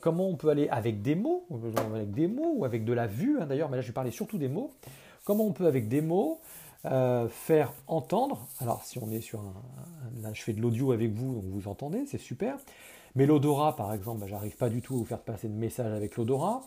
Comment 0.00 0.28
on 0.28 0.36
peut 0.36 0.48
aller 0.48 0.68
avec 0.68 1.02
des 1.02 1.14
mots, 1.14 1.44
avec 1.76 2.12
des 2.12 2.28
mots 2.28 2.54
ou 2.56 2.64
avec 2.64 2.84
de 2.84 2.92
la 2.92 3.06
vue 3.06 3.38
hein, 3.40 3.46
d'ailleurs, 3.46 3.68
mais 3.68 3.76
là 3.76 3.82
je 3.82 3.88
vais 3.88 3.92
parler 3.92 4.10
surtout 4.10 4.38
des 4.38 4.48
mots. 4.48 4.70
Comment 5.24 5.44
on 5.44 5.52
peut 5.52 5.66
avec 5.66 5.88
des 5.88 6.00
mots 6.00 6.40
euh, 6.84 7.28
faire 7.28 7.72
entendre. 7.86 8.48
Alors, 8.60 8.82
si 8.82 8.98
on 8.98 9.08
est 9.12 9.20
sur 9.20 9.38
un, 9.38 9.54
Là, 10.20 10.30
je 10.34 10.42
fais 10.42 10.52
de 10.52 10.60
l'audio 10.60 10.90
avec 10.92 11.12
vous, 11.12 11.34
donc 11.34 11.44
vous 11.44 11.68
entendez, 11.68 12.04
c'est 12.06 12.18
super. 12.18 12.56
Mais 13.14 13.24
l'odorat, 13.24 13.76
par 13.76 13.92
exemple, 13.92 14.20
bah, 14.20 14.26
j'arrive 14.28 14.56
pas 14.56 14.68
du 14.68 14.82
tout 14.82 14.94
à 14.94 14.96
vous 14.96 15.04
faire 15.04 15.20
passer 15.20 15.48
de 15.48 15.54
message 15.54 15.92
avec 15.92 16.16
l'odorat. 16.16 16.62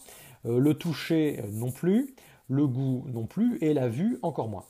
Euh, 0.46 0.58
le 0.58 0.74
toucher, 0.74 1.42
euh, 1.42 1.48
non 1.52 1.70
plus. 1.70 2.16
Le 2.50 2.68
goût, 2.68 3.06
non 3.08 3.26
plus. 3.26 3.58
Et 3.62 3.74
la 3.74 3.88
vue, 3.88 4.20
encore 4.22 4.50
moins. 4.50 4.66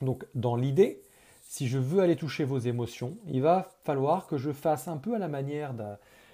Donc, 0.00 0.24
dans 0.34 0.56
l'idée, 0.56 1.02
si 1.48 1.68
je 1.68 1.78
veux 1.78 2.00
aller 2.00 2.16
toucher 2.16 2.44
vos 2.44 2.58
émotions, 2.58 3.16
il 3.28 3.42
va 3.42 3.72
falloir 3.84 4.26
que 4.26 4.38
je 4.38 4.52
fasse 4.52 4.88
un 4.88 4.96
peu 4.96 5.14
à 5.14 5.18
la 5.18 5.28
manière 5.28 5.74
de 5.74 5.84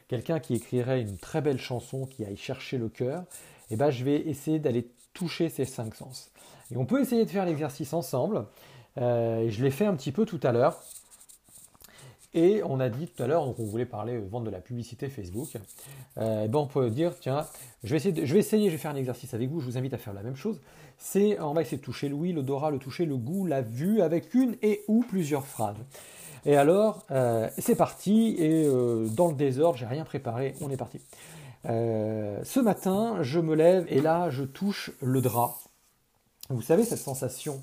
quelqu'un 0.09 0.41
qui 0.41 0.55
écrirait 0.55 1.01
une 1.01 1.19
très 1.19 1.41
belle 1.41 1.59
chanson 1.59 2.07
qui 2.07 2.25
aille 2.25 2.37
chercher 2.37 2.79
le 2.79 2.89
cœur. 2.89 3.23
Et 3.71 3.75
eh 3.75 3.77
ben, 3.77 3.91
je 3.91 4.05
vais 4.05 4.17
essayer 4.17 4.59
d'aller 4.59 4.89
toucher 5.13 5.49
ces 5.49 5.65
cinq 5.65 5.95
sens. 5.95 6.31
Et 6.71 6.77
on 6.77 6.87
peut 6.87 7.01
essayer 7.01 7.25
de 7.25 7.31
faire 7.31 7.45
l'exercice 7.45 7.93
ensemble. 7.93 8.47
Euh, 8.97 9.49
je 9.51 9.63
l'ai 9.63 9.71
fait 9.71 9.87
un 9.87 9.95
petit 9.95 10.13
peu 10.13 10.25
tout 10.25 10.41
à 10.43 10.53
l'heure. 10.53 10.81
Et 12.35 12.63
on 12.65 12.79
a 12.79 12.89
dit 12.89 13.07
tout 13.07 13.23
à 13.23 13.27
l'heure, 13.27 13.55
qu'on 13.55 13.65
voulait 13.65 13.87
parler 13.87 14.15
euh, 14.15 14.27
vendre 14.29 14.47
de 14.47 14.51
la 14.51 14.61
publicité 14.61 15.09
Facebook. 15.09 15.49
Euh, 16.19 16.47
ben 16.47 16.59
on 16.59 16.67
peut 16.67 16.91
dire, 16.91 17.13
tiens, 17.19 17.47
je 17.85 17.91
vais, 17.91 17.97
essayer 17.97 18.27
je 18.27 18.33
vais 18.33 18.41
essayer, 18.41 18.67
je 18.67 18.73
vais 18.73 18.79
faire 18.79 18.91
un 18.91 18.97
exercice 18.97 19.33
avec 19.35 19.49
vous. 19.49 19.61
Je 19.61 19.67
vous 19.67 19.79
invite 19.79 19.95
à 19.95 19.99
faire 19.99 20.13
la 20.13 20.23
même 20.23 20.37
chose. 20.37 20.61
C'est, 20.99 21.41
on 21.41 21.55
va 21.55 21.63
essayer 21.63 21.79
de 21.79 21.83
toucher 21.83 22.09
l'ouïe, 22.09 22.33
l'odorat, 22.33 22.71
le 22.71 22.79
toucher, 22.79 23.07
le 23.07 23.17
goût, 23.17 23.47
la 23.47 23.63
vue, 23.63 24.03
avec 24.03 24.35
une 24.35 24.57
et 24.63 24.85
ou 24.89 25.05
plusieurs 25.09 25.47
phrases. 25.47 25.77
Et 26.45 26.57
alors, 26.57 27.05
c'est 27.57 27.77
parti. 27.77 28.35
Et 28.39 28.69
dans 29.15 29.29
le 29.29 29.35
désordre, 29.35 29.79
j'ai 29.79 29.87
rien 29.87 30.05
préparé. 30.05 30.55
On 30.61 30.71
est 30.71 30.77
parti. 30.77 31.01
ce 31.65 32.61
matin, 32.61 33.19
je 33.23 33.39
me 33.39 33.55
lève 33.55 33.87
et 33.89 34.01
là, 34.01 34.31
je 34.31 34.43
touche 34.43 34.91
le 35.01 35.21
drap. 35.21 35.59
Vous 36.51 36.63
savez, 36.63 36.85
cette 36.85 36.99
sensation 36.99 37.61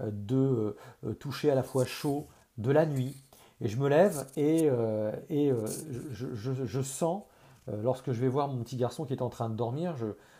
euh, 0.00 0.10
de 0.12 0.76
euh, 1.04 1.12
toucher 1.14 1.50
à 1.50 1.54
la 1.54 1.62
fois 1.62 1.84
chaud 1.84 2.28
de 2.56 2.70
la 2.70 2.86
nuit. 2.86 3.16
Et 3.60 3.68
je 3.68 3.76
me 3.76 3.88
lève 3.88 4.26
et, 4.36 4.68
euh, 4.70 5.12
et 5.30 5.52
je, 6.12 6.80
sens, 6.80 7.22
lorsque 7.66 8.12
je 8.12 8.20
vais 8.20 8.28
voir 8.28 8.48
mon 8.48 8.62
petit 8.62 8.76
garçon 8.76 9.04
qui 9.04 9.12
est 9.12 9.22
en 9.22 9.30
train 9.30 9.48
de 9.48 9.56
dormir, 9.56 9.94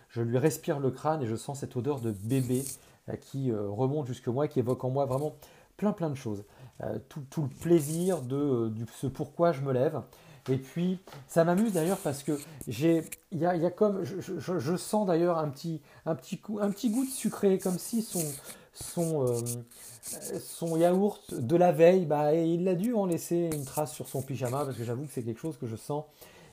je, 0.09 0.23
lui 0.23 0.39
respire 0.39 0.79
le 0.79 0.91
crâne 0.91 1.23
et 1.23 1.27
je 1.27 1.37
sens 1.37 1.61
cette 1.61 1.77
odeur 1.77 2.01
de 2.01 2.13
bébé 2.13 2.65
qui 3.21 3.53
remonte 3.53 4.07
jusque 4.07 4.29
moi, 4.29 4.47
qui 4.49 4.61
évoque 4.61 4.85
en 4.85 4.91
moi 4.91 5.05
vraiment 5.05 5.35
plein 5.77 5.93
plein 5.93 6.11
de 6.11 6.15
choses. 6.15 6.45
Tout, 7.09 7.43
le 7.43 7.49
plaisir 7.49 8.23
de, 8.23 8.73
ce 9.01 9.09
pourquoi 9.09 9.53
je 9.53 9.63
me 9.63 9.73
lève. 9.73 10.01
Et 10.51 10.57
puis, 10.57 10.99
ça 11.27 11.45
m'amuse 11.45 11.73
d'ailleurs 11.73 11.99
parce 11.99 12.23
que 12.23 12.39
j'ai, 12.67 13.05
il 13.33 13.39
y 13.39 13.47
a, 13.47 13.71
comme, 13.71 14.03
je, 14.05 14.77
sens 14.77 15.07
d'ailleurs 15.07 15.39
un 15.39 15.49
petit, 15.49 15.81
un, 16.07 16.15
petit 16.15 16.39
coup, 16.39 16.59
un 16.61 16.71
petit 16.71 16.91
goût 16.91 17.05
de 17.05 17.11
sucré, 17.11 17.59
comme 17.59 17.79
si 17.79 18.03
son, 18.03 18.25
son, 18.73 19.27
euh, 19.27 19.41
son 20.41 20.77
yaourt 20.77 21.35
de 21.35 21.57
la 21.57 21.73
veille, 21.73 22.07
bah, 22.07 22.35
il 22.35 22.67
a 22.69 22.75
dû 22.75 22.95
en 22.95 23.07
laisser 23.07 23.51
une 23.53 23.65
trace 23.65 23.93
sur 23.93 24.09
son 24.09 24.23
pyjama 24.23 24.65
parce 24.65 24.77
que 24.77 24.85
j'avoue 24.85 25.05
que 25.05 25.13
c'est 25.13 25.23
quelque 25.23 25.41
chose 25.41 25.57
que 25.59 25.67
je 25.67 25.77
sens. 25.77 26.05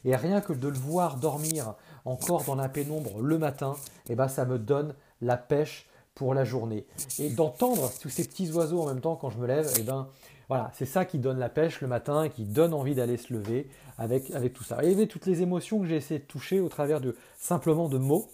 Et 0.03 0.15
rien 0.15 0.39
que 0.39 0.53
de 0.53 0.67
le 0.67 0.77
voir 0.77 1.17
dormir 1.17 1.73
encore 2.05 2.43
dans 2.43 2.55
la 2.55 2.69
pénombre 2.69 3.21
le 3.21 3.39
matin, 3.39 3.75
et 4.07 4.11
eh 4.11 4.15
ben, 4.15 4.27
ça 4.27 4.45
me 4.45 4.59
donne 4.59 4.93
la 5.21 5.35
pêche 5.35 5.89
pour 6.13 6.33
la 6.33 6.45
journée. 6.45 6.85
Et 7.17 7.29
d'entendre 7.29 7.91
tous 7.99 8.09
ces 8.09 8.23
petits 8.23 8.51
oiseaux 8.51 8.81
en 8.81 8.87
même 8.87 9.01
temps 9.01 9.15
quand 9.15 9.31
je 9.31 9.39
me 9.39 9.47
lève, 9.47 9.65
et 9.75 9.79
eh 9.79 9.83
ben, 9.83 10.07
voilà, 10.47 10.71
c'est 10.73 10.85
ça 10.85 11.05
qui 11.05 11.19
donne 11.19 11.39
la 11.39 11.49
pêche 11.49 11.81
le 11.81 11.87
matin, 11.87 12.29
qui 12.29 12.43
donne 12.45 12.73
envie 12.73 12.95
d'aller 12.95 13.17
se 13.17 13.33
lever 13.33 13.67
avec, 13.97 14.31
tout 14.53 14.63
ça. 14.63 14.83
Et 14.83 15.07
toutes 15.07 15.25
les 15.25 15.41
émotions 15.41 15.79
que 15.79 15.85
j'ai 15.85 15.95
essayé 15.95 16.19
de 16.19 16.25
toucher 16.25 16.59
au 16.59 16.69
travers 16.69 17.01
de 17.01 17.15
simplement 17.37 17.89
de 17.89 17.97
mots, 17.97 18.29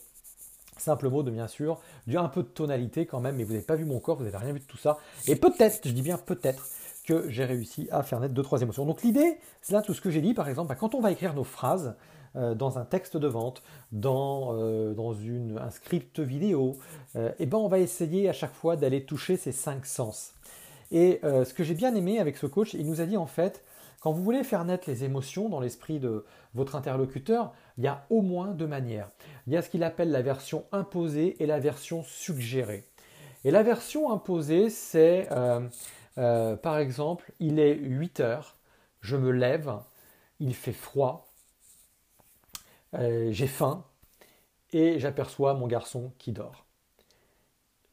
simple 0.77 1.10
mot 1.10 1.24
de 1.24 1.32
bien 1.32 1.48
sûr, 1.48 1.80
du 2.08 2.18
un 2.18 2.27
peu 2.27 2.44
de 2.44 2.48
tonalité 2.48 3.06
quand 3.06 3.20
même, 3.20 3.36
mais 3.36 3.44
vous 3.44 3.53
n'avez 3.53 3.65
pas 3.65 3.75
vu 3.75 3.86
mon 3.86 4.00
corps, 4.00 4.18
vous 4.18 4.24
n'avez 4.24 4.38
rien 4.38 4.53
vu 4.53 4.60
de 4.60 4.65
tout 4.65 4.77
ça. 4.77 4.98
Et 5.27 5.36
peut-être, 5.36 5.88
je 5.88 5.94
dis 5.94 6.01
bien 6.01 6.18
peut-être, 6.18 6.68
que 7.03 7.30
j'ai 7.30 7.46
réussi 7.46 7.88
à 7.91 8.03
faire 8.03 8.20
naître 8.20 8.34
deux, 8.34 8.44
trois 8.44 8.62
émotions. 8.62 8.86
Donc 8.86 9.01
l'idée, 9.03 9.38
c'est 9.62 9.74
là 9.74 9.82
tout 9.82 9.94
ce 9.94 10.01
que 10.01 10.10
j'ai 10.10 10.22
dit, 10.22 10.34
par 10.34 10.48
exemple, 10.48 10.70
bah, 10.70 10.75
quand 10.75 10.96
on 10.96 11.01
va 11.01 11.12
écrire 11.12 11.34
nos 11.34 11.44
phrases 11.44 11.96
euh, 12.36 12.56
dans 12.56 12.77
un 12.77 12.86
texte 12.86 13.18
de 13.18 13.27
vente, 13.27 13.63
dans, 13.91 14.56
euh, 14.58 14.94
un 15.60 15.72
script 15.72 16.20
vidéo, 16.20 16.77
et 17.15 17.18
euh, 17.18 17.32
eh 17.39 17.46
ben 17.46 17.58
on 17.58 17.68
va 17.68 17.80
essayer 17.80 18.30
à 18.30 18.34
chaque 18.34 18.53
fois 18.53 18.75
d'aller 18.75 19.03
toucher 19.03 19.36
ces 19.36 19.51
cinq 19.51 19.86
sens. 19.86 20.34
Et 20.91 21.19
ce 21.24 21.53
que 21.53 21.63
j'ai 21.63 21.74
bien 21.74 21.95
aimé 21.95 22.19
avec 22.19 22.36
ce 22.36 22.45
coach, 22.45 22.74
il 22.74 22.86
nous 22.86 23.00
a 23.00 23.05
dit 23.05 23.15
en 23.15 23.25
fait, 23.25 23.63
quand 24.01 24.12
vous 24.12 24.24
voulez 24.24 24.43
faire 24.43 24.65
naître 24.65 24.89
les 24.89 25.03
émotions 25.05 25.48
dans 25.48 25.62
l'esprit 25.62 26.00
de 26.00 26.25
votre 26.53 26.75
interlocuteur, 26.75 27.53
il 27.77 27.86
y 27.86 27.88
a 27.88 28.05
au 28.10 28.21
moins 28.21 28.48
deux 28.48 28.67
manières. 28.67 29.10
Il 29.48 29.53
y 29.53 29.57
a 29.57 29.62
ce 29.62 29.69
qu'il 29.69 29.83
appelle 29.83 30.12
la 30.12 30.21
version 30.21 30.65
imposée 30.74 31.41
et 31.41 31.45
la 31.45 31.60
version 31.60 32.03
suggérée. 32.03 32.89
Et 33.45 33.51
la 33.51 33.63
version 33.63 34.12
imposée, 34.12 34.69
c'est 34.69 35.29
euh, 36.17 36.55
par 36.57 36.77
exemple, 36.77 37.31
il 37.39 37.60
est 37.60 37.74
8 37.75 38.19
heures, 38.19 38.57
je 39.00 39.15
me 39.15 39.31
lève, 39.31 39.74
il 40.39 40.53
fait 40.53 40.74
froid, 40.74 41.31
euh, 42.95 43.31
j'ai 43.31 43.48
faim 43.48 43.86
et 44.74 45.00
j'aperçois 45.00 45.53
mon 45.53 45.67
garçon 45.67 46.12
qui 46.17 46.31
dort. 46.31 46.61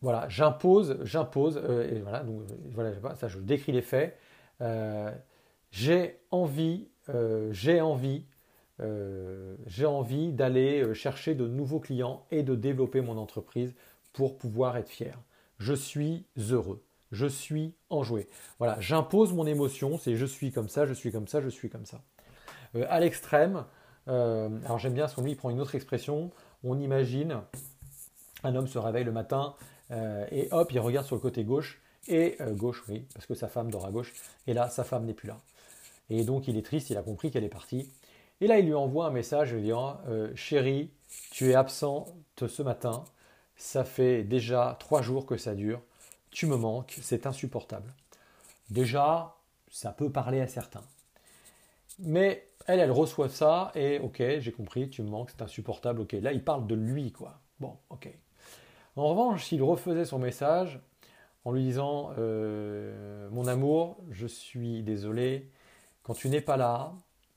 Voilà, 0.01 0.29
j'impose, 0.29 0.99
j'impose, 1.03 1.61
euh, 1.63 1.91
et 1.91 2.01
voilà, 2.01 2.23
donc, 2.23 2.43
voilà, 2.73 3.15
ça 3.17 3.29
je 3.29 3.39
décris 3.39 3.73
les 3.73 3.83
faits. 3.83 4.19
j'ai 5.71 6.21
envie, 6.31 6.89
j'ai 7.51 7.81
envie, 7.81 8.25
j'ai 9.67 9.87
envie 9.87 10.33
d'aller 10.33 10.95
chercher 10.95 11.35
de 11.35 11.47
nouveaux 11.47 11.81
clients 11.81 12.27
et 12.31 12.43
de 12.43 12.55
développer 12.55 13.01
mon 13.01 13.19
entreprise 13.19 13.75
pour 14.13 14.39
pouvoir 14.39 14.77
être 14.77 14.89
fier. 14.89 15.19
Je 15.59 15.75
suis 15.75 16.27
heureux 16.51 16.83
je 17.13 17.27
suis 17.27 17.75
enjoué. 17.91 18.29
Voilà, 18.59 18.79
j'impose 18.81 19.33
mon 19.33 19.47
émotion, 19.47 19.99
c'est 19.99 20.17
je 20.17 20.27
suis 20.27 20.53
comme 20.53 20.69
ça, 20.69 20.87
je 20.87 20.93
suis 20.93 21.13
comme 21.13 21.27
ça, 21.27 21.41
je 21.41 21.49
suis 21.49 21.69
comme 21.69 21.87
ça. 21.87 22.03
Euh, 22.75 22.85
à 22.89 23.01
l'extrême, 23.01 23.65
euh, 24.09 24.49
alors 24.65 24.79
j'aime 24.79 24.95
bien 24.95 25.09
son 25.09 25.23
lui, 25.23 25.33
il 25.33 25.37
prend 25.37 25.51
une 25.51 25.61
autre 25.61 25.75
expression, 25.75 26.31
on 26.65 26.79
imagine 26.79 27.41
un 28.45 28.55
homme 28.55 28.69
se 28.69 28.79
réveille 28.79 29.05
le 29.05 29.13
matin 29.13 29.55
euh, 29.91 30.27
et 30.31 30.49
hop, 30.51 30.71
il 30.73 30.81
regarde 30.81 31.07
sur 31.07 31.17
le 31.17 31.21
côté 31.21 31.45
gauche, 31.45 31.81
et 32.07 32.39
gauche, 32.53 32.85
oui, 32.89 33.05
parce 33.13 33.27
que 33.27 33.35
sa 33.35 33.49
femme 33.49 33.71
dort 33.71 33.85
à 33.85 33.91
gauche, 33.91 34.15
et 34.47 34.55
là, 34.55 34.71
sa 34.71 34.83
femme 34.83 35.05
n'est 35.05 35.15
plus 35.15 35.29
là. 35.29 35.41
Et 36.09 36.25
donc 36.25 36.49
il 36.49 36.57
est 36.57 36.63
triste, 36.63 36.89
il 36.89 36.97
a 36.97 37.03
compris 37.03 37.31
qu'elle 37.31 37.45
est 37.45 37.51
partie. 37.51 37.91
Et 38.41 38.47
là, 38.47 38.59
il 38.59 38.65
lui 38.65 38.75
envoie 38.75 39.07
un 39.07 39.11
message 39.11 39.53
lui 39.53 39.63
disant 39.63 40.01
Chérie, 40.35 40.91
tu 41.31 41.51
es 41.51 41.55
absent 41.55 42.07
ce 42.47 42.63
matin, 42.63 43.05
ça 43.57 43.85
fait 43.85 44.23
déjà 44.23 44.77
trois 44.81 45.03
jours 45.03 45.27
que 45.27 45.37
ça 45.37 45.55
dure, 45.55 45.83
tu 46.31 46.47
me 46.47 46.57
manques, 46.57 46.97
c'est 47.03 47.27
insupportable. 47.27 47.93
Déjà, 48.71 49.37
ça 49.71 49.93
peut 49.93 50.11
parler 50.11 50.41
à 50.41 50.47
certains. 50.47 50.85
Mais 51.99 52.47
elle, 52.67 52.81
elle 52.81 52.93
reçoit 52.93 53.29
ça 53.29 53.73
et 53.75 53.99
ok, 53.99 54.23
j'ai 54.39 54.53
compris, 54.53 54.89
tu 54.89 55.03
me 55.03 55.09
manques, 55.09 55.31
c'est 55.31 55.43
insupportable, 55.43 56.03
ok. 56.03 56.13
Là, 56.13 56.33
il 56.33 56.45
parle 56.45 56.67
de 56.67 56.75
lui, 56.75 57.13
quoi. 57.13 57.41
Bon, 57.61 57.77
ok. 57.91 58.09
En 58.99 59.11
revanche, 59.11 59.45
s'il 59.45 59.63
refaisait 59.63 60.05
son 60.05 60.19
message 60.19 60.81
en 61.45 61.53
lui 61.53 61.63
disant 61.63 62.13
euh, 62.19 63.29
Mon 63.31 63.47
amour, 63.47 63.99
je 64.11 64.27
suis 64.27 64.83
désolé, 64.83 65.49
quand 66.03 66.15
tu 66.15 66.29
n'es 66.29 66.41
pas 66.41 66.57
là, 66.57 66.93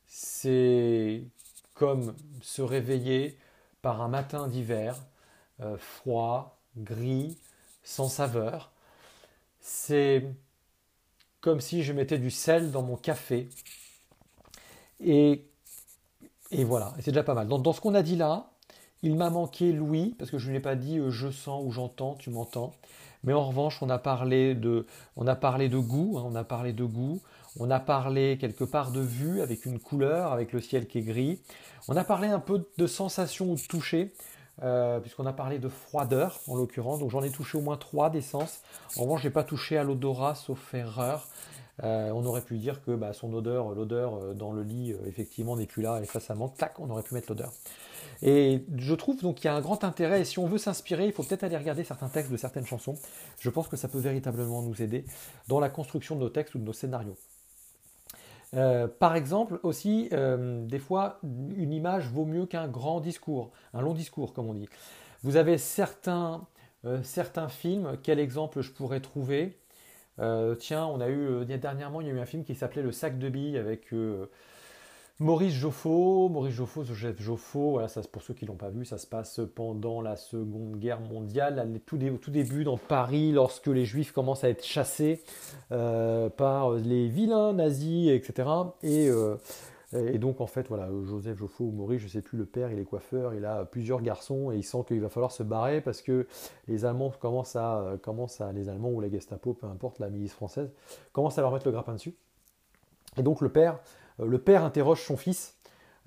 c'est 0.08 1.24
comme 1.76 2.16
se 2.42 2.62
réveiller 2.64 3.38
par 3.82 4.02
un 4.02 4.08
matin 4.08 4.48
d'hiver, 4.48 4.96
euh, 5.62 5.78
froid, 5.78 6.58
gris, 6.78 7.38
sans 7.84 8.10
saveur, 8.10 8.72
c'est 9.60 10.26
comme 11.42 11.62
si 11.62 11.84
je 11.84 11.94
mettais 11.94 12.18
du 12.18 12.32
sel 12.32 12.72
dans 12.72 12.82
mon 12.82 12.98
café. 12.98 13.50
Et, 15.00 15.46
et 16.52 16.64
voilà, 16.64 16.94
c'est 17.00 17.12
déjà 17.12 17.24
pas 17.24 17.34
mal. 17.34 17.48
Dans, 17.48 17.74
ce 17.74 17.82
qu'on 17.82 17.96
a 17.96 18.04
dit 18.04 18.16
là, 18.16 18.51
il 19.04 19.16
m'a 19.16 19.30
manqué 19.30 19.72
Louis, 19.72 20.16
parce 20.18 20.32
que 20.32 20.38
je 20.38 20.50
ne 20.50 20.54
l'ai 20.54 20.60
pas 20.60 20.76
dit 20.76 21.00
euh, 21.00 21.10
je 21.10 21.30
sens 21.30 21.64
ou 21.66 21.72
j'entends, 21.72 22.16
tu 22.16 22.30
m'entends. 22.30 22.74
Mais 23.24 23.34
en 23.34 23.48
revanche, 23.48 23.82
on 23.82 23.90
a 23.90 24.00
parlé 24.00 24.56
de, 24.56 24.86
goût, 25.16 26.18
hein, 26.18 26.24
on 26.26 26.36
a 26.36 26.44
parlé 26.44 26.74
de 26.74 26.84
goût, 26.84 27.22
on 27.60 27.70
a 27.70 27.80
parlé 27.80 28.38
quelque 28.40 28.64
part 28.64 28.92
de 28.92 29.02
vue 29.02 29.42
avec 29.42 29.66
une 29.66 29.80
couleur, 29.80 30.32
avec 30.32 30.54
le 30.54 30.62
ciel 30.62 30.88
qui 30.88 31.00
est 31.00 31.04
gris. 31.04 31.42
On 31.88 31.96
a 31.98 32.04
parlé 32.04 32.28
un 32.28 32.40
peu 32.40 32.66
de 32.78 32.88
sensation 32.88 33.52
ou 33.52 33.56
de 33.56 33.62
toucher. 33.62 34.14
Euh, 34.64 35.00
puisqu'on 35.00 35.26
a 35.26 35.34
parlé 35.34 35.58
de 35.58 35.70
froideur 35.70 36.40
en 36.46 36.56
l'occurrence, 36.56 37.00
donc 37.00 37.10
j'en 37.10 37.24
ai 37.24 37.32
touché 37.32 37.58
au 37.58 37.62
moins 37.62 37.78
trois 37.78 38.12
d'essence. 38.12 38.62
En 38.96 39.04
revanche, 39.04 39.22
je 39.22 39.28
n'ai 39.28 39.34
pas 39.34 39.44
touché 39.44 39.76
à 39.78 39.84
l'odorat 39.84 40.36
sauf 40.36 40.74
erreur. 40.76 41.28
Euh, 41.84 42.12
on 42.12 42.26
aurait 42.26 42.42
pu 42.42 42.58
dire 42.58 42.84
que 42.84 42.92
bah, 42.92 43.14
son 43.14 43.34
odeur, 43.34 43.74
l'odeur 43.74 44.16
euh, 44.16 44.34
dans 44.34 44.52
le 44.52 44.64
lit, 44.64 44.96
effectivement, 45.08 45.56
n'est 45.56 45.66
plus 45.66 45.82
là 45.82 46.00
et 46.02 46.06
face 46.06 46.30
à 46.30 46.36
moi, 46.36 46.54
tac, 46.58 46.80
on 46.80 46.90
aurait 46.90 47.04
pu 47.04 47.14
mettre 47.14 47.30
l'odeur. 47.30 47.52
Et 48.22 48.64
je 48.78 48.94
trouve 48.94 49.22
donc 49.22 49.38
qu'il 49.38 49.46
y 49.46 49.48
a 49.48 49.56
un 49.56 49.62
grand 49.62 49.84
intérêt, 49.84 50.22
et 50.22 50.26
si 50.26 50.38
on 50.38 50.46
veut 50.46 50.60
s'inspirer, 50.60 51.08
il 51.08 51.12
faut 51.12 51.24
peut-être 51.24 51.44
aller 51.44 51.58
regarder 51.58 51.84
certains 51.84 52.10
textes 52.10 52.32
de 52.32 52.38
certaines 52.38 52.66
chansons. 52.66 52.96
Je 53.40 53.50
pense 53.50 53.68
que 53.68 53.78
ça 53.78 53.88
peut 53.88 54.00
véritablement 54.00 54.62
nous 54.62 54.82
aider 54.82 55.06
dans 55.48 55.60
la 55.60 55.70
construction 55.70 56.16
de 56.16 56.22
nos 56.22 56.30
textes 56.30 56.54
ou 56.56 56.60
de 56.60 56.64
nos 56.64 56.74
scénarios. 56.74 57.18
Euh, 58.56 58.88
par 58.88 59.16
exemple, 59.16 59.60
aussi, 59.64 60.10
euh, 60.12 60.66
des 60.66 60.80
fois, 60.80 61.20
une 61.24 61.74
image 61.74 62.08
vaut 62.10 62.26
mieux 62.26 62.46
qu'un 62.46 62.68
grand 62.68 63.00
discours, 63.00 63.52
un 63.74 63.82
long 63.82 63.94
discours, 63.94 64.34
comme 64.34 64.50
on 64.50 64.54
dit. 64.54 64.68
Vous 65.24 65.38
avez 65.38 65.58
certains, 65.58 66.46
euh, 66.86 67.02
certains 67.04 67.48
films, 67.48 67.98
quel 68.04 68.20
exemple 68.20 68.62
je 68.62 68.72
pourrais 68.72 69.00
trouver? 69.00 69.58
Tiens, 70.60 70.86
on 70.86 71.02
a 71.02 71.10
eu, 71.10 71.46
dernièrement, 71.46 72.02
il 72.02 72.08
y 72.08 72.10
a 72.10 72.14
eu 72.14 72.20
un 72.20 72.26
film 72.26 72.44
qui 72.44 72.56
s'appelait 72.56 72.82
Le 72.82 72.92
sac 72.92 73.18
de 73.18 73.30
billes 73.30 73.58
avec 73.58 73.92
Maurice 75.22 75.54
Joffo, 75.54 76.30
Maurice 76.30 76.56
Joffo, 76.56 76.84
Joseph 76.84 77.22
Joffo, 77.22 77.72
voilà, 77.74 77.88
ça, 77.88 78.02
pour 78.12 78.24
ceux 78.24 78.34
qui 78.34 78.48
l'ont 78.48 78.56
pas 78.56 78.70
vu, 78.70 78.86
ça 78.86 78.98
se 78.98 79.06
passe 79.06 79.40
pendant 79.54 80.02
la 80.02 80.16
Seconde 80.16 80.78
Guerre 80.80 81.00
mondiale, 81.00 81.70
tout, 81.86 82.00
tout 82.20 82.32
début 82.32 82.64
dans 82.64 82.78
Paris, 82.78 83.32
lorsque 83.32 83.68
les 83.68 83.86
Juifs 83.86 84.14
commencent 84.14 84.44
à 84.44 84.50
être 84.50 84.66
chassés 84.66 85.22
euh, 85.72 86.30
par 86.30 86.72
les 86.72 87.08
vilains 87.08 87.54
nazis, 87.54 88.10
etc. 88.10 88.50
Euh, 88.84 89.38
et, 89.94 90.18
donc 90.20 90.42
en 90.42 90.48
fait, 90.48 90.68
voilà, 90.68 90.90
Joseph 91.04 91.38
Joffo 91.38 91.66
ou 91.66 91.72
Maurice, 91.72 92.02
je 92.02 92.08
sais 92.08 92.22
plus, 92.22 92.38
le 92.38 92.46
père, 92.46 92.72
il 92.72 92.80
est 92.80 92.86
coiffeur, 92.86 93.34
il 93.34 93.46
a 93.46 93.66
plusieurs 93.66 94.02
garçons 94.02 94.52
et 94.52 94.58
il 94.58 94.64
sent 94.64 94.84
qu'il 94.88 95.02
va 95.02 95.10
falloir 95.10 95.32
se 95.32 95.44
barrer 95.44 95.82
parce 95.82 96.02
que 96.02 96.28
les 96.68 96.86
Allemands 96.86 97.12
commencent 97.20 97.56
à, 97.56 97.98
commencent 98.02 98.40
à 98.40 98.52
les 98.54 98.70
Allemands 98.70 98.92
ou 98.92 99.02
la 99.02 99.10
Gestapo, 99.10 99.54
peu 99.54 99.68
importe, 99.68 100.00
la 100.00 100.10
milice 100.10 100.34
française, 100.34 100.72
commencent 101.12 101.38
à 101.38 101.42
leur 101.42 101.52
mettre 101.52 101.66
le 101.66 101.74
grappin 101.74 101.94
dessus. 101.94 102.16
Et 103.18 103.24
donc 103.24 103.42
le 103.42 103.50
père 103.50 103.80
euh, 104.20 104.26
le 104.26 104.38
père 104.38 104.64
interroge 104.64 105.02
son 105.02 105.18
fils, 105.18 105.56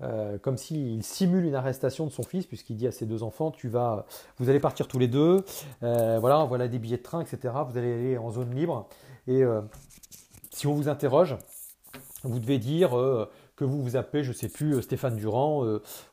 euh, 0.01 0.37
comme 0.37 0.57
s'il 0.57 1.03
simule 1.03 1.45
une 1.45 1.55
arrestation 1.55 2.05
de 2.05 2.11
son 2.11 2.23
fils, 2.23 2.45
puisqu'il 2.45 2.75
dit 2.75 2.87
à 2.87 2.91
ses 2.91 3.05
deux 3.05 3.23
enfants, 3.23 3.51
tu 3.51 3.69
vas, 3.69 4.05
vous 4.37 4.49
allez 4.49 4.59
partir 4.59 4.87
tous 4.87 4.99
les 4.99 5.07
deux, 5.07 5.43
euh, 5.83 6.19
voilà, 6.19 6.43
voilà 6.45 6.67
des 6.67 6.79
billets 6.79 6.97
de 6.97 7.03
train, 7.03 7.21
etc. 7.21 7.53
Vous 7.69 7.77
allez 7.77 7.93
aller 7.93 8.17
en 8.17 8.31
zone 8.31 8.53
libre, 8.53 8.87
et 9.27 9.41
si 10.51 10.67
on 10.67 10.73
vous 10.73 10.87
interroge, 10.87 11.35
vous 12.23 12.39
devez 12.39 12.59
dire 12.59 12.91
que 13.55 13.63
vous 13.63 13.81
vous 13.81 13.95
appelez, 13.95 14.23
je 14.23 14.31
sais 14.31 14.49
plus, 14.49 14.81
Stéphane 14.81 15.15
Durand, 15.15 15.65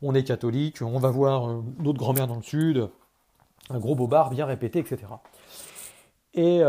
on 0.02 0.14
est 0.14 0.24
catholique, 0.24 0.82
on 0.82 0.98
va 0.98 1.10
voir 1.10 1.62
notre 1.78 1.98
grand-mère 1.98 2.26
dans 2.26 2.36
le 2.36 2.42
sud, 2.42 2.88
un 3.70 3.78
gros 3.78 3.94
bobard 3.94 4.30
bien 4.30 4.46
répété, 4.46 4.78
etc. 4.78 4.98
Et 6.34 6.62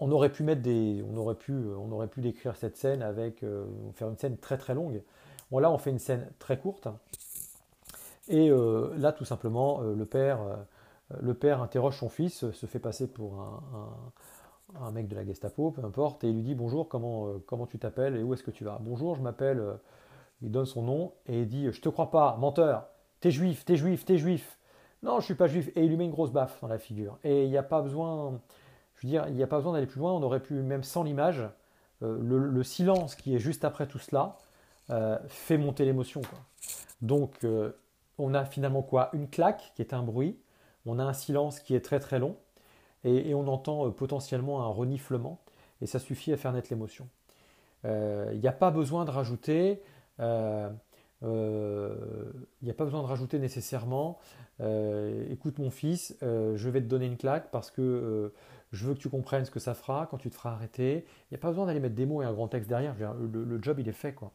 on 0.00 0.10
aurait 0.10 0.30
pu 0.30 0.42
mettre 0.42 0.62
des, 0.62 1.04
on 1.08 1.16
aurait 1.16 1.34
pu, 1.34 1.52
euh, 1.52 1.76
on 1.76 1.92
aurait 1.92 2.08
pu 2.08 2.20
décrire 2.22 2.56
cette 2.56 2.76
scène 2.76 3.02
avec, 3.02 3.42
euh, 3.42 3.66
faire 3.94 4.08
une 4.08 4.16
scène 4.16 4.38
très 4.38 4.56
très 4.56 4.74
longue. 4.74 5.02
Bon 5.50 5.58
là, 5.58 5.70
on 5.70 5.78
fait 5.78 5.90
une 5.90 5.98
scène 5.98 6.28
très 6.38 6.58
courte. 6.58 6.88
Et 8.28 8.50
euh, 8.50 8.94
là, 8.96 9.12
tout 9.12 9.24
simplement, 9.24 9.80
le 9.80 10.06
père, 10.06 10.38
le 11.20 11.34
père 11.34 11.60
interroge 11.60 11.98
son 11.98 12.08
fils, 12.08 12.50
se 12.52 12.66
fait 12.66 12.78
passer 12.78 13.08
pour 13.08 13.40
un, 13.40 13.60
mec 14.92 15.08
de 15.08 15.16
la 15.16 15.24
Gestapo, 15.24 15.70
peu 15.70 15.84
importe, 15.84 16.24
et 16.24 16.28
il 16.28 16.34
lui 16.34 16.42
dit 16.42 16.54
bonjour, 16.54 16.88
comment, 16.88 17.28
comment 17.46 17.66
tu 17.66 17.78
t'appelles 17.78 18.16
et 18.16 18.22
où 18.22 18.34
est-ce 18.34 18.42
que 18.42 18.50
tu 18.50 18.64
vas? 18.64 18.78
Bonjour, 18.80 19.14
je 19.14 19.22
m'appelle, 19.22 19.62
il 20.42 20.50
donne 20.50 20.66
son 20.66 20.82
nom 20.82 21.12
et 21.26 21.42
il 21.42 21.48
dit 21.48 21.70
Je 21.70 21.80
te 21.80 21.88
crois 21.88 22.10
pas, 22.10 22.36
menteur, 22.36 22.86
t'es 23.20 23.30
juif, 23.30 23.64
t'es 23.64 23.76
juif, 23.76 24.04
t'es 24.04 24.16
juif. 24.16 24.58
Non, 25.02 25.20
je 25.20 25.24
suis 25.24 25.34
pas 25.34 25.46
juif. 25.46 25.70
Et 25.76 25.84
il 25.84 25.88
lui 25.88 25.96
met 25.96 26.04
une 26.04 26.10
grosse 26.10 26.32
baffe 26.32 26.60
dans 26.60 26.68
la 26.68 26.78
figure. 26.78 27.18
Et 27.24 27.44
il 27.44 27.50
n'y 27.50 27.56
a 27.56 27.62
pas 27.62 27.80
besoin, 27.80 28.40
je 28.96 29.06
veux 29.06 29.10
dire, 29.10 29.26
il 29.28 29.34
n'y 29.34 29.42
a 29.42 29.46
pas 29.46 29.56
besoin 29.56 29.72
d'aller 29.72 29.86
plus 29.86 30.00
loin. 30.00 30.12
On 30.12 30.22
aurait 30.22 30.40
pu, 30.40 30.54
même 30.54 30.82
sans 30.82 31.02
l'image, 31.02 31.42
euh, 32.02 32.18
le, 32.20 32.62
silence 32.62 33.14
qui 33.14 33.34
est 33.34 33.38
juste 33.38 33.64
après 33.64 33.86
tout 33.86 33.98
cela 33.98 34.38
euh, 34.90 35.18
fait 35.28 35.58
monter 35.58 35.84
l'émotion. 35.84 36.22
Donc, 37.02 37.44
euh, 37.44 37.72
on 38.18 38.34
a 38.34 38.44
finalement 38.44 38.82
quoi? 38.82 39.10
Une 39.12 39.28
claque 39.28 39.72
qui 39.74 39.82
est 39.82 39.94
un 39.94 40.02
bruit. 40.02 40.38
On 40.86 40.98
a 40.98 41.04
un 41.04 41.12
silence 41.12 41.60
qui 41.60 41.74
est 41.74 41.84
très 41.84 42.00
très 42.00 42.18
long. 42.18 42.36
Et, 43.04 43.34
on 43.34 43.46
entend 43.48 43.90
potentiellement 43.90 44.62
un 44.62 44.68
reniflement. 44.68 45.40
Et 45.80 45.86
ça 45.86 45.98
suffit 45.98 46.32
à 46.32 46.36
faire 46.36 46.52
naître 46.52 46.68
l'émotion. 46.70 47.08
Il 47.84 48.38
n'y 48.38 48.48
a 48.48 48.52
pas 48.52 48.70
besoin 48.70 49.04
de 49.04 49.10
rajouter. 49.10 49.80
Il 50.18 50.24
n'y 51.22 52.70
a 52.70 52.74
pas 52.76 52.84
besoin 52.84 53.02
de 53.02 53.06
rajouter 53.06 53.38
nécessairement 53.38 54.18
écoute 55.30 55.58
mon 55.58 55.70
fils, 55.70 56.14
je 56.20 56.68
vais 56.68 56.82
te 56.82 56.86
donner 56.86 57.06
une 57.06 57.16
claque 57.16 57.50
parce 57.50 57.70
que 57.70 58.32
je 58.72 58.86
veux 58.86 58.94
que 58.94 59.00
tu 59.00 59.08
comprennes 59.08 59.44
ce 59.44 59.50
que 59.50 59.60
ça 59.60 59.74
fera 59.74 60.06
quand 60.10 60.18
tu 60.18 60.30
te 60.30 60.34
feras 60.34 60.52
arrêter. 60.52 61.04
Il 61.30 61.34
n'y 61.34 61.36
a 61.36 61.40
pas 61.40 61.48
besoin 61.48 61.66
d'aller 61.66 61.80
mettre 61.80 61.94
des 61.94 62.06
mots 62.06 62.22
et 62.22 62.24
un 62.24 62.32
grand 62.32 62.48
texte 62.48 62.68
derrière. 62.68 62.94
Le, 63.14 63.62
job, 63.62 63.80
il 63.80 63.88
est 63.88 63.92
fait. 63.92 64.12
quoi. 64.12 64.32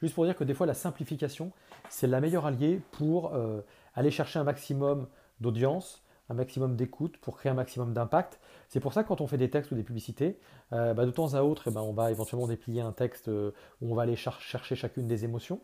Juste 0.00 0.14
pour 0.14 0.24
dire 0.24 0.36
que 0.36 0.44
des 0.44 0.54
fois, 0.54 0.66
la 0.66 0.74
simplification, 0.74 1.52
c'est 1.90 2.06
la 2.06 2.20
meilleure 2.20 2.46
alliée 2.46 2.80
pour 2.92 3.34
euh, 3.34 3.60
aller 3.94 4.10
chercher 4.10 4.38
un 4.38 4.44
maximum 4.44 5.06
d'audience, 5.40 6.02
un 6.30 6.34
maximum 6.34 6.76
d'écoute, 6.76 7.18
pour 7.18 7.36
créer 7.36 7.52
un 7.52 7.54
maximum 7.54 7.92
d'impact. 7.92 8.40
C'est 8.68 8.80
pour 8.80 8.92
ça 8.92 9.02
que 9.02 9.08
quand 9.08 9.20
on 9.20 9.26
fait 9.26 9.36
des 9.36 9.50
textes 9.50 9.72
ou 9.72 9.74
des 9.74 9.82
publicités, 9.82 10.38
euh, 10.72 10.94
bah, 10.94 11.04
de 11.04 11.10
temps 11.10 11.34
à 11.34 11.42
autre, 11.42 11.64
eh 11.66 11.70
ben, 11.70 11.82
on 11.82 11.92
va 11.92 12.10
éventuellement 12.10 12.46
déplier 12.46 12.80
un 12.80 12.92
texte 12.92 13.28
euh, 13.28 13.50
où 13.82 13.92
on 13.92 13.94
va 13.94 14.02
aller 14.02 14.16
chercher 14.16 14.74
chacune 14.74 15.06
des 15.06 15.24
émotions. 15.24 15.60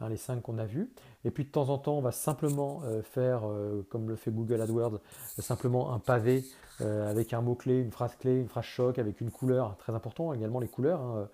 Hein, 0.00 0.10
les 0.10 0.18
cinq 0.18 0.42
qu'on 0.42 0.58
a 0.58 0.66
vus. 0.66 0.90
Et 1.24 1.30
puis 1.30 1.44
de 1.44 1.50
temps 1.50 1.70
en 1.70 1.78
temps, 1.78 1.96
on 1.96 2.02
va 2.02 2.12
simplement 2.12 2.82
faire, 3.02 3.44
comme 3.88 4.10
le 4.10 4.16
fait 4.16 4.30
Google 4.30 4.60
AdWords, 4.60 5.00
simplement 5.38 5.94
un 5.94 5.98
pavé 5.98 6.44
euh, 6.82 7.10
avec 7.10 7.32
un 7.32 7.40
mot-clé, 7.40 7.80
une 7.80 7.90
phrase 7.90 8.14
clé, 8.16 8.36
une 8.36 8.48
phrase 8.48 8.64
choc, 8.64 8.98
avec 8.98 9.20
une 9.22 9.30
couleur, 9.30 9.76
très 9.78 9.94
important 9.94 10.34
également 10.34 10.60
les 10.60 10.68
couleurs, 10.68 11.00
hein, 11.00 11.28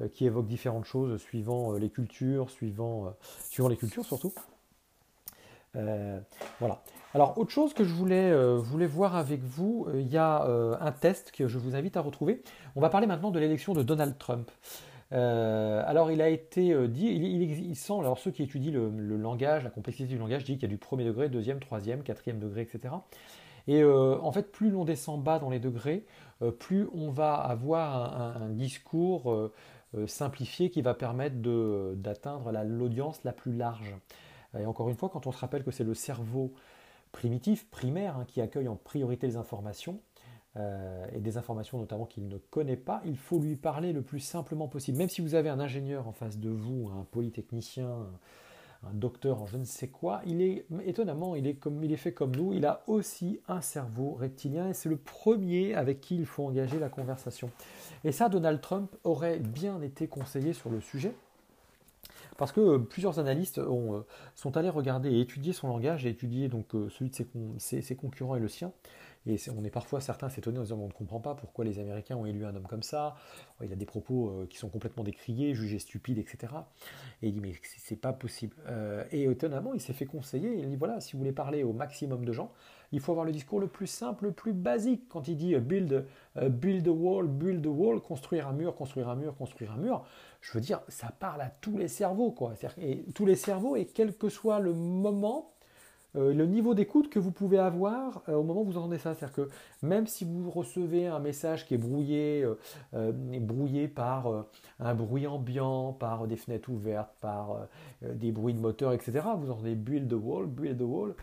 euh, 0.00 0.08
qui 0.08 0.26
évoquent 0.26 0.48
différentes 0.48 0.86
choses 0.86 1.20
suivant 1.20 1.72
euh, 1.72 1.78
les 1.78 1.88
cultures, 1.88 2.50
suivant, 2.50 3.14
suivant 3.48 3.68
les 3.68 3.76
cultures 3.76 4.04
surtout. 4.04 4.32
Voilà. 6.60 6.82
Alors, 7.14 7.38
autre 7.38 7.50
chose 7.50 7.72
que 7.72 7.84
je 7.84 7.94
voulais, 7.94 8.32
voulais 8.56 8.86
voir 8.86 9.16
avec 9.16 9.42
vous, 9.42 9.86
il 9.94 10.08
y 10.08 10.18
a 10.18 10.42
un 10.80 10.92
test 10.92 11.30
que 11.32 11.48
je 11.48 11.58
vous 11.58 11.74
invite 11.74 11.96
à 11.96 12.00
retrouver. 12.00 12.42
On 12.76 12.80
va 12.80 12.90
parler 12.90 13.06
maintenant 13.06 13.30
de 13.30 13.38
l'élection 13.38 13.72
de 13.72 13.82
Donald 13.82 14.18
Trump. 14.18 14.50
alors, 15.10 16.10
il 16.10 16.20
a 16.20 16.28
été 16.28 16.88
dit, 16.88 17.06
il, 17.06 17.76
semble, 17.76 18.04
alors 18.04 18.18
ceux 18.18 18.30
qui 18.30 18.42
étudient 18.42 18.72
le, 18.72 19.16
langage, 19.16 19.64
la 19.64 19.70
complexité 19.70 20.08
du 20.08 20.18
langage, 20.18 20.44
disent 20.44 20.56
qu'il 20.56 20.68
y 20.68 20.72
a 20.72 20.74
du 20.74 20.76
premier 20.76 21.04
degré, 21.04 21.28
deuxième, 21.28 21.60
troisième, 21.60 22.02
quatrième 22.02 22.38
degré, 22.38 22.62
etc. 22.62 22.94
Et 23.68 23.82
euh, 23.82 24.18
en 24.22 24.32
fait, 24.32 24.50
plus 24.50 24.70
l'on 24.70 24.84
descend 24.84 25.22
bas 25.22 25.38
dans 25.38 25.50
les 25.50 25.60
degrés, 25.60 26.04
euh, 26.42 26.50
plus 26.50 26.88
on 26.94 27.10
va 27.10 27.34
avoir 27.34 28.38
un, 28.42 28.48
discours 28.48 29.30
euh, 29.30 29.52
simplifié 30.06 30.70
qui 30.70 30.80
va 30.80 30.94
permettre 30.94 31.36
d'atteindre 31.94 32.50
l'audience 32.64 33.20
la, 33.24 33.32
plus 33.32 33.52
large. 33.52 33.94
Et 34.56 34.66
encore 34.66 34.88
une 34.88 34.96
fois, 34.96 35.08
quand 35.08 35.26
on 35.26 35.32
se 35.32 35.38
rappelle 35.38 35.64
que 35.64 35.70
c'est 35.70 35.84
le 35.84 35.94
cerveau 35.94 36.52
primitif, 37.12 37.68
primaire, 37.70 38.16
hein, 38.16 38.24
qui 38.26 38.40
accueille 38.40 38.68
en 38.68 38.76
priorité 38.76 39.26
les 39.26 39.36
informations, 39.36 40.00
et 41.12 41.20
des 41.20 41.36
informations 41.36 41.78
notamment 41.78 42.04
qu'il 42.04 42.26
ne 42.26 42.36
connaît 42.36 42.76
pas, 42.76 43.00
il 43.04 43.16
faut 43.16 43.38
lui 43.38 43.54
parler 43.54 43.92
le 43.92 44.02
plus 44.02 44.18
simplement 44.18 44.66
possible. 44.66 44.98
Même 44.98 45.08
si 45.08 45.20
vous 45.20 45.36
avez 45.36 45.48
un 45.50 45.60
ingénieur 45.60 46.08
en 46.08 46.12
face 46.12 46.38
de 46.38 46.50
vous, 46.50 46.88
un 46.88 47.04
polytechnicien, 47.12 48.08
un 48.84 48.94
docteur 48.94 49.42
en 49.42 49.46
je 49.46 49.56
ne 49.56 49.64
sais 49.64 49.88
quoi, 49.88 50.20
il 50.26 50.40
est 50.40 50.66
étonnamment, 50.84 51.34
il 51.34 51.46
est, 51.46 51.54
comme, 51.54 51.82
il 51.82 51.92
est 51.92 51.96
fait 51.96 52.12
comme 52.12 52.34
nous, 52.34 52.52
il 52.52 52.64
a 52.64 52.82
aussi 52.86 53.40
un 53.48 53.60
cerveau 53.60 54.12
reptilien 54.12 54.68
et 54.68 54.74
c'est 54.74 54.88
le 54.88 54.96
premier 54.96 55.74
avec 55.74 56.00
qui 56.00 56.16
il 56.16 56.26
faut 56.26 56.44
engager 56.46 56.78
la 56.78 56.88
conversation. 56.88 57.50
Et 58.04 58.12
ça, 58.12 58.28
Donald 58.28 58.60
Trump 58.60 58.94
aurait 59.04 59.38
bien 59.38 59.80
été 59.82 60.06
conseillé 60.06 60.52
sur 60.52 60.70
le 60.70 60.80
sujet. 60.80 61.14
Parce 62.38 62.52
que 62.52 62.60
euh, 62.60 62.78
plusieurs 62.78 63.18
analystes 63.18 63.58
euh, 63.58 64.00
sont 64.36 64.56
allés 64.56 64.70
regarder 64.70 65.10
et 65.10 65.20
étudier 65.20 65.52
son 65.52 65.66
langage 65.66 66.06
et 66.06 66.10
étudier 66.10 66.48
donc 66.48 66.72
euh, 66.74 66.88
celui 66.88 67.10
de 67.10 67.58
ses, 67.58 67.96
concurrents 67.96 68.36
et 68.36 68.40
le 68.40 68.48
sien. 68.48 68.72
Et 69.26 69.36
on 69.54 69.64
est 69.64 69.70
parfois 69.70 70.00
certains 70.00 70.28
s'étonner 70.30 70.58
en 70.58 70.62
disant 70.62 70.78
on 70.78 70.86
ne 70.86 70.92
comprend 70.92 71.18
pas 71.18 71.34
pourquoi 71.34 71.64
les 71.64 71.80
Américains 71.80 72.16
ont 72.16 72.24
élu 72.24 72.46
un 72.46 72.54
homme 72.54 72.68
comme 72.68 72.84
ça. 72.84 73.16
Il 73.62 73.70
a 73.72 73.76
des 73.76 73.84
propos 73.84 74.46
qui 74.48 74.56
sont 74.56 74.70
complètement 74.70 75.02
décriés, 75.02 75.54
jugés 75.54 75.80
stupides, 75.80 76.16
etc. 76.16 76.54
Et 77.20 77.28
il 77.28 77.34
dit 77.34 77.40
mais 77.40 77.52
c'est 77.62 78.00
pas 78.00 78.14
possible. 78.14 78.56
Et 79.10 79.24
étonnamment, 79.24 79.74
il 79.74 79.82
s'est 79.82 79.92
fait 79.92 80.06
conseiller. 80.06 80.54
Il 80.60 80.70
dit 80.70 80.76
voilà, 80.76 81.00
si 81.02 81.12
vous 81.12 81.18
voulez 81.18 81.32
parler 81.32 81.62
au 81.62 81.74
maximum 81.74 82.24
de 82.24 82.32
gens, 82.32 82.52
il 82.90 83.00
faut 83.00 83.12
avoir 83.12 83.26
le 83.26 83.32
discours 83.32 83.60
le 83.60 83.66
plus 83.66 83.88
simple, 83.88 84.26
le 84.26 84.32
plus 84.32 84.54
basique. 84.54 85.08
Quand 85.10 85.28
il 85.28 85.36
dit 85.36 85.54
build, 85.56 86.06
build 86.40 86.88
a 86.88 86.92
wall, 86.92 87.26
build 87.26 87.66
a 87.66 87.68
wall, 87.68 88.00
construire 88.00 88.48
un 88.48 88.54
mur, 88.54 88.74
construire 88.76 89.10
un 89.10 89.16
mur, 89.16 89.36
construire 89.36 89.72
un 89.72 89.78
mur, 89.78 90.06
je 90.40 90.52
veux 90.52 90.60
dire, 90.60 90.80
ça 90.88 91.08
parle 91.18 91.40
à 91.40 91.50
tous 91.60 91.76
les 91.76 91.88
cerveaux, 91.88 92.30
quoi. 92.30 92.54
Et 92.78 93.04
tous 93.14 93.26
les 93.26 93.36
cerveaux, 93.36 93.76
et 93.76 93.86
quel 93.86 94.16
que 94.16 94.28
soit 94.28 94.60
le 94.60 94.72
moment, 94.72 95.52
euh, 96.16 96.32
le 96.32 96.46
niveau 96.46 96.74
d'écoute 96.74 97.10
que 97.10 97.18
vous 97.18 97.30
pouvez 97.30 97.58
avoir 97.58 98.22
euh, 98.28 98.34
au 98.34 98.42
moment 98.42 98.62
où 98.62 98.64
vous 98.64 98.78
entendez 98.78 98.98
ça. 98.98 99.14
C'est-à-dire 99.14 99.34
que 99.34 99.50
même 99.82 100.06
si 100.06 100.24
vous 100.24 100.50
recevez 100.50 101.06
un 101.06 101.18
message 101.18 101.66
qui 101.66 101.74
est 101.74 101.78
brouillé, 101.78 102.46
euh, 102.94 103.12
brouillé 103.12 103.88
par 103.88 104.46
un 104.80 104.94
bruit 104.94 105.26
ambiant, 105.26 105.92
par 105.92 106.26
des 106.26 106.36
fenêtres 106.36 106.70
ouvertes, 106.70 107.14
par 107.20 107.68
des 108.02 108.32
bruits 108.32 108.54
de 108.54 108.60
moteur, 108.60 108.92
etc., 108.92 109.20
vous 109.38 109.50
entendez 109.50 109.74
build 109.74 110.08
the 110.08 110.14
wall, 110.14 110.46
build 110.46 110.78
the 110.78 110.82
wall, 110.82 111.14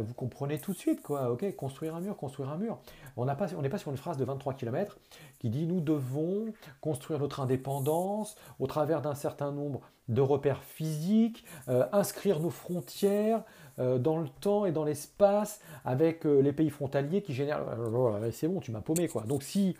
vous 0.00 0.14
comprenez 0.14 0.58
tout 0.58 0.72
de 0.72 0.76
suite, 0.76 1.02
quoi. 1.02 1.30
Ok, 1.30 1.54
construire 1.56 1.94
un 1.94 2.00
mur, 2.00 2.16
construire 2.16 2.50
un 2.50 2.56
mur. 2.56 2.78
On 3.16 3.24
n'est 3.24 3.34
pas, 3.34 3.46
pas 3.46 3.78
sur 3.78 3.90
une 3.90 3.96
phrase 3.96 4.16
de 4.16 4.24
23 4.24 4.54
km 4.54 4.98
qui 5.38 5.50
dit 5.50 5.66
nous 5.66 5.80
devons 5.80 6.52
construire 6.80 7.20
notre 7.20 7.40
indépendance 7.40 8.36
au 8.58 8.66
travers 8.66 9.02
d'un 9.02 9.14
certain 9.14 9.52
nombre 9.52 9.80
de 10.08 10.20
repères 10.20 10.62
physiques, 10.62 11.44
inscrire 11.92 12.40
nos 12.40 12.50
frontières, 12.50 13.42
euh, 13.78 13.98
dans 13.98 14.18
le 14.18 14.28
temps 14.28 14.66
et 14.66 14.72
dans 14.72 14.82
l'espace 14.82 15.60
avec 15.84 16.26
euh, 16.26 16.40
les 16.40 16.52
pays 16.52 16.70
frontaliers 16.70 17.22
qui 17.22 17.32
génèrent. 17.32 17.62
Euh, 17.78 18.30
c'est 18.32 18.48
bon, 18.48 18.58
tu 18.58 18.72
m'as 18.72 18.80
paumé 18.80 19.06
quoi. 19.06 19.22
Donc 19.22 19.44
si 19.44 19.76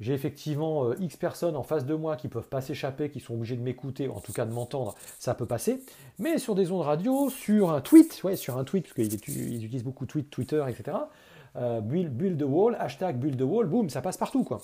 j'ai 0.00 0.12
effectivement 0.12 0.92
X 0.94 1.16
personnes 1.16 1.56
en 1.56 1.62
face 1.62 1.86
de 1.86 1.94
moi 1.94 2.16
qui 2.16 2.28
peuvent 2.28 2.48
pas 2.48 2.60
s'échapper, 2.60 3.10
qui 3.10 3.20
sont 3.20 3.34
obligés 3.34 3.56
de 3.56 3.62
m'écouter, 3.62 4.08
en 4.08 4.20
tout 4.20 4.32
cas 4.32 4.44
de 4.44 4.52
m'entendre, 4.52 4.94
ça 5.18 5.34
peut 5.34 5.46
passer. 5.46 5.82
Mais 6.18 6.38
sur 6.38 6.54
des 6.54 6.72
ondes 6.72 6.82
radio, 6.82 7.30
sur 7.30 7.70
un 7.70 7.80
tweet, 7.80 8.20
ouais, 8.24 8.36
sur 8.36 8.58
un 8.58 8.64
tweet, 8.64 8.84
parce 8.84 8.94
qu'ils 8.94 9.64
utilisent 9.64 9.84
beaucoup 9.84 10.06
tweet, 10.06 10.30
Twitter, 10.30 10.64
etc. 10.68 10.96
build, 11.54 12.12
build 12.16 12.38
the 12.38 12.44
wall, 12.44 12.76
hashtag 12.78 13.18
build 13.18 13.38
the 13.38 13.42
wall, 13.42 13.66
boum, 13.66 13.88
ça 13.88 14.02
passe 14.02 14.16
partout 14.16 14.44
quoi. 14.44 14.60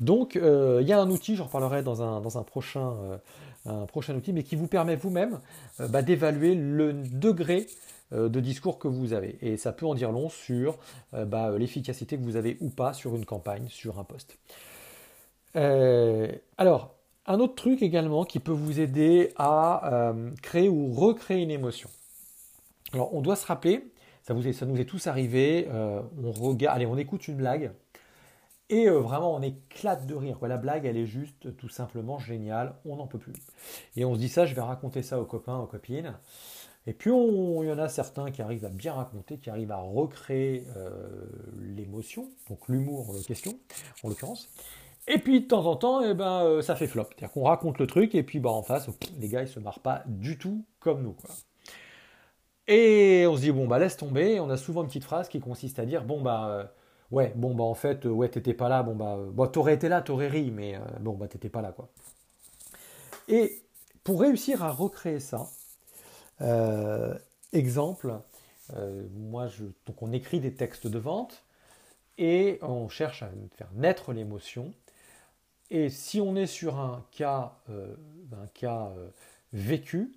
Donc 0.00 0.34
il 0.34 0.86
y 0.86 0.92
a 0.92 1.00
un 1.00 1.10
outil, 1.10 1.36
j'en 1.36 1.44
reparlerai 1.44 1.82
dans 1.82 2.02
un, 2.02 2.20
dans 2.20 2.38
un 2.38 2.42
prochain 2.42 3.20
un 3.66 3.86
prochain 3.86 4.14
outil, 4.14 4.32
mais 4.32 4.42
qui 4.42 4.56
vous 4.56 4.66
permet 4.66 4.96
vous-même 4.96 5.40
euh, 5.80 5.88
bah, 5.88 6.02
d'évaluer 6.02 6.54
le 6.54 6.92
degré 6.92 7.66
euh, 7.66 7.99
de 8.12 8.40
discours 8.40 8.78
que 8.78 8.88
vous 8.88 9.12
avez. 9.12 9.38
Et 9.40 9.56
ça 9.56 9.72
peut 9.72 9.86
en 9.86 9.94
dire 9.94 10.12
long 10.12 10.28
sur 10.28 10.78
euh, 11.14 11.24
bah, 11.24 11.56
l'efficacité 11.56 12.16
que 12.16 12.22
vous 12.22 12.36
avez 12.36 12.56
ou 12.60 12.70
pas 12.70 12.92
sur 12.92 13.14
une 13.16 13.24
campagne, 13.24 13.66
sur 13.68 13.98
un 13.98 14.04
poste. 14.04 14.38
alors, 15.54 16.94
un 17.26 17.38
autre 17.38 17.54
truc 17.54 17.82
également 17.82 18.24
qui 18.24 18.40
peut 18.40 18.52
vous 18.52 18.80
aider 18.80 19.32
à 19.36 20.12
créer 20.42 20.68
ou 20.68 20.92
recréer 20.92 21.42
une 21.42 21.50
émotion. 21.50 21.90
Alors, 22.92 23.14
on 23.14 23.20
doit 23.20 23.36
se 23.36 23.46
rappeler, 23.46 23.92
ça, 24.22 24.34
vous 24.34 24.52
ça 24.52 24.66
nous 24.66 24.80
est 24.80 24.84
tous 24.84 25.06
arrivé, 25.06 25.68
on 25.70 26.32
regarde, 26.32 26.76
allez, 26.76 26.86
on 26.86 26.96
écoute 26.96 27.28
une 27.28 27.36
blague, 27.36 27.72
et 28.70 28.88
euh, 28.88 29.00
vraiment, 29.00 29.34
on 29.34 29.42
éclate 29.42 30.06
de 30.06 30.14
rire. 30.14 30.38
La 30.42 30.56
blague, 30.56 30.86
elle 30.86 30.96
est 30.96 31.06
juste 31.06 31.56
tout 31.56 31.68
simplement 31.68 32.18
géniale. 32.18 32.76
On 32.84 32.96
n'en 32.96 33.08
peut 33.08 33.18
plus. 33.18 33.32
Et 33.96 34.04
on 34.04 34.14
se 34.14 34.20
dit 34.20 34.28
ça, 34.28 34.46
je 34.46 34.54
vais 34.54 34.60
raconter 34.60 35.02
ça 35.02 35.20
aux 35.20 35.24
copains, 35.24 35.58
aux 35.58 35.66
copines. 35.66 36.14
Et 36.90 36.92
puis, 36.92 37.10
il 37.12 37.68
y 37.68 37.70
en 37.70 37.78
a 37.78 37.88
certains 37.88 38.32
qui 38.32 38.42
arrivent 38.42 38.64
à 38.64 38.68
bien 38.68 38.94
raconter, 38.94 39.38
qui 39.38 39.48
arrivent 39.48 39.70
à 39.70 39.76
recréer 39.76 40.66
euh, 40.76 40.90
l'émotion, 41.60 42.28
donc 42.48 42.66
l'humour 42.66 43.10
en 43.10 43.22
question, 43.22 43.56
en 44.02 44.08
l'occurrence. 44.08 44.48
Et 45.06 45.18
puis, 45.18 45.42
de 45.42 45.46
temps 45.46 45.66
en 45.66 45.76
temps, 45.76 46.02
eh 46.02 46.14
ben, 46.14 46.42
euh, 46.42 46.62
ça 46.62 46.74
fait 46.74 46.88
flop. 46.88 47.04
C'est-à-dire 47.10 47.30
qu'on 47.30 47.44
raconte 47.44 47.78
le 47.78 47.86
truc, 47.86 48.16
et 48.16 48.24
puis 48.24 48.40
bah, 48.40 48.50
en 48.50 48.64
face, 48.64 48.88
les 49.20 49.28
gars, 49.28 49.42
ils 49.42 49.48
se 49.48 49.60
marrent 49.60 49.78
pas 49.78 50.02
du 50.08 50.36
tout 50.36 50.64
comme 50.80 51.04
nous. 51.04 51.14
Et 52.66 53.24
on 53.28 53.36
se 53.36 53.42
dit, 53.42 53.52
bon, 53.52 53.68
bah 53.68 53.78
laisse 53.78 53.96
tomber. 53.96 54.40
On 54.40 54.50
a 54.50 54.56
souvent 54.56 54.80
une 54.80 54.88
petite 54.88 55.04
phrase 55.04 55.28
qui 55.28 55.38
consiste 55.38 55.78
à 55.78 55.86
dire, 55.86 56.02
bon, 56.02 56.20
bah 56.20 56.72
ouais, 57.12 57.32
bon, 57.36 57.54
bah 57.54 57.62
en 57.62 57.74
fait, 57.74 58.04
ouais, 58.04 58.28
t'étais 58.28 58.54
pas 58.54 58.68
là, 58.68 58.82
bon, 58.82 58.96
bah, 58.96 59.16
bon, 59.30 59.46
t'aurais 59.46 59.74
été 59.74 59.88
là, 59.88 60.02
t'aurais 60.02 60.26
ri, 60.26 60.50
mais 60.50 60.74
euh, 60.74 60.80
bon, 60.98 61.12
bah, 61.12 61.28
t'étais 61.28 61.50
pas 61.50 61.62
là, 61.62 61.70
quoi. 61.70 61.88
Et 63.28 63.62
pour 64.02 64.20
réussir 64.22 64.64
à 64.64 64.72
recréer 64.72 65.20
ça, 65.20 65.46
euh, 66.40 67.14
exemple, 67.52 68.14
euh, 68.74 69.06
moi, 69.14 69.46
je, 69.48 69.64
donc 69.86 70.02
on 70.02 70.12
écrit 70.12 70.40
des 70.40 70.54
textes 70.54 70.86
de 70.86 70.98
vente 70.98 71.42
et 72.18 72.58
on 72.62 72.88
cherche 72.88 73.22
à 73.22 73.30
faire 73.56 73.70
naître 73.74 74.12
l'émotion. 74.12 74.72
Et 75.70 75.88
si 75.88 76.20
on 76.20 76.34
est 76.36 76.46
sur 76.46 76.78
un 76.78 77.04
cas, 77.12 77.52
un 77.68 78.46
cas 78.54 78.90
vécu, 79.52 80.12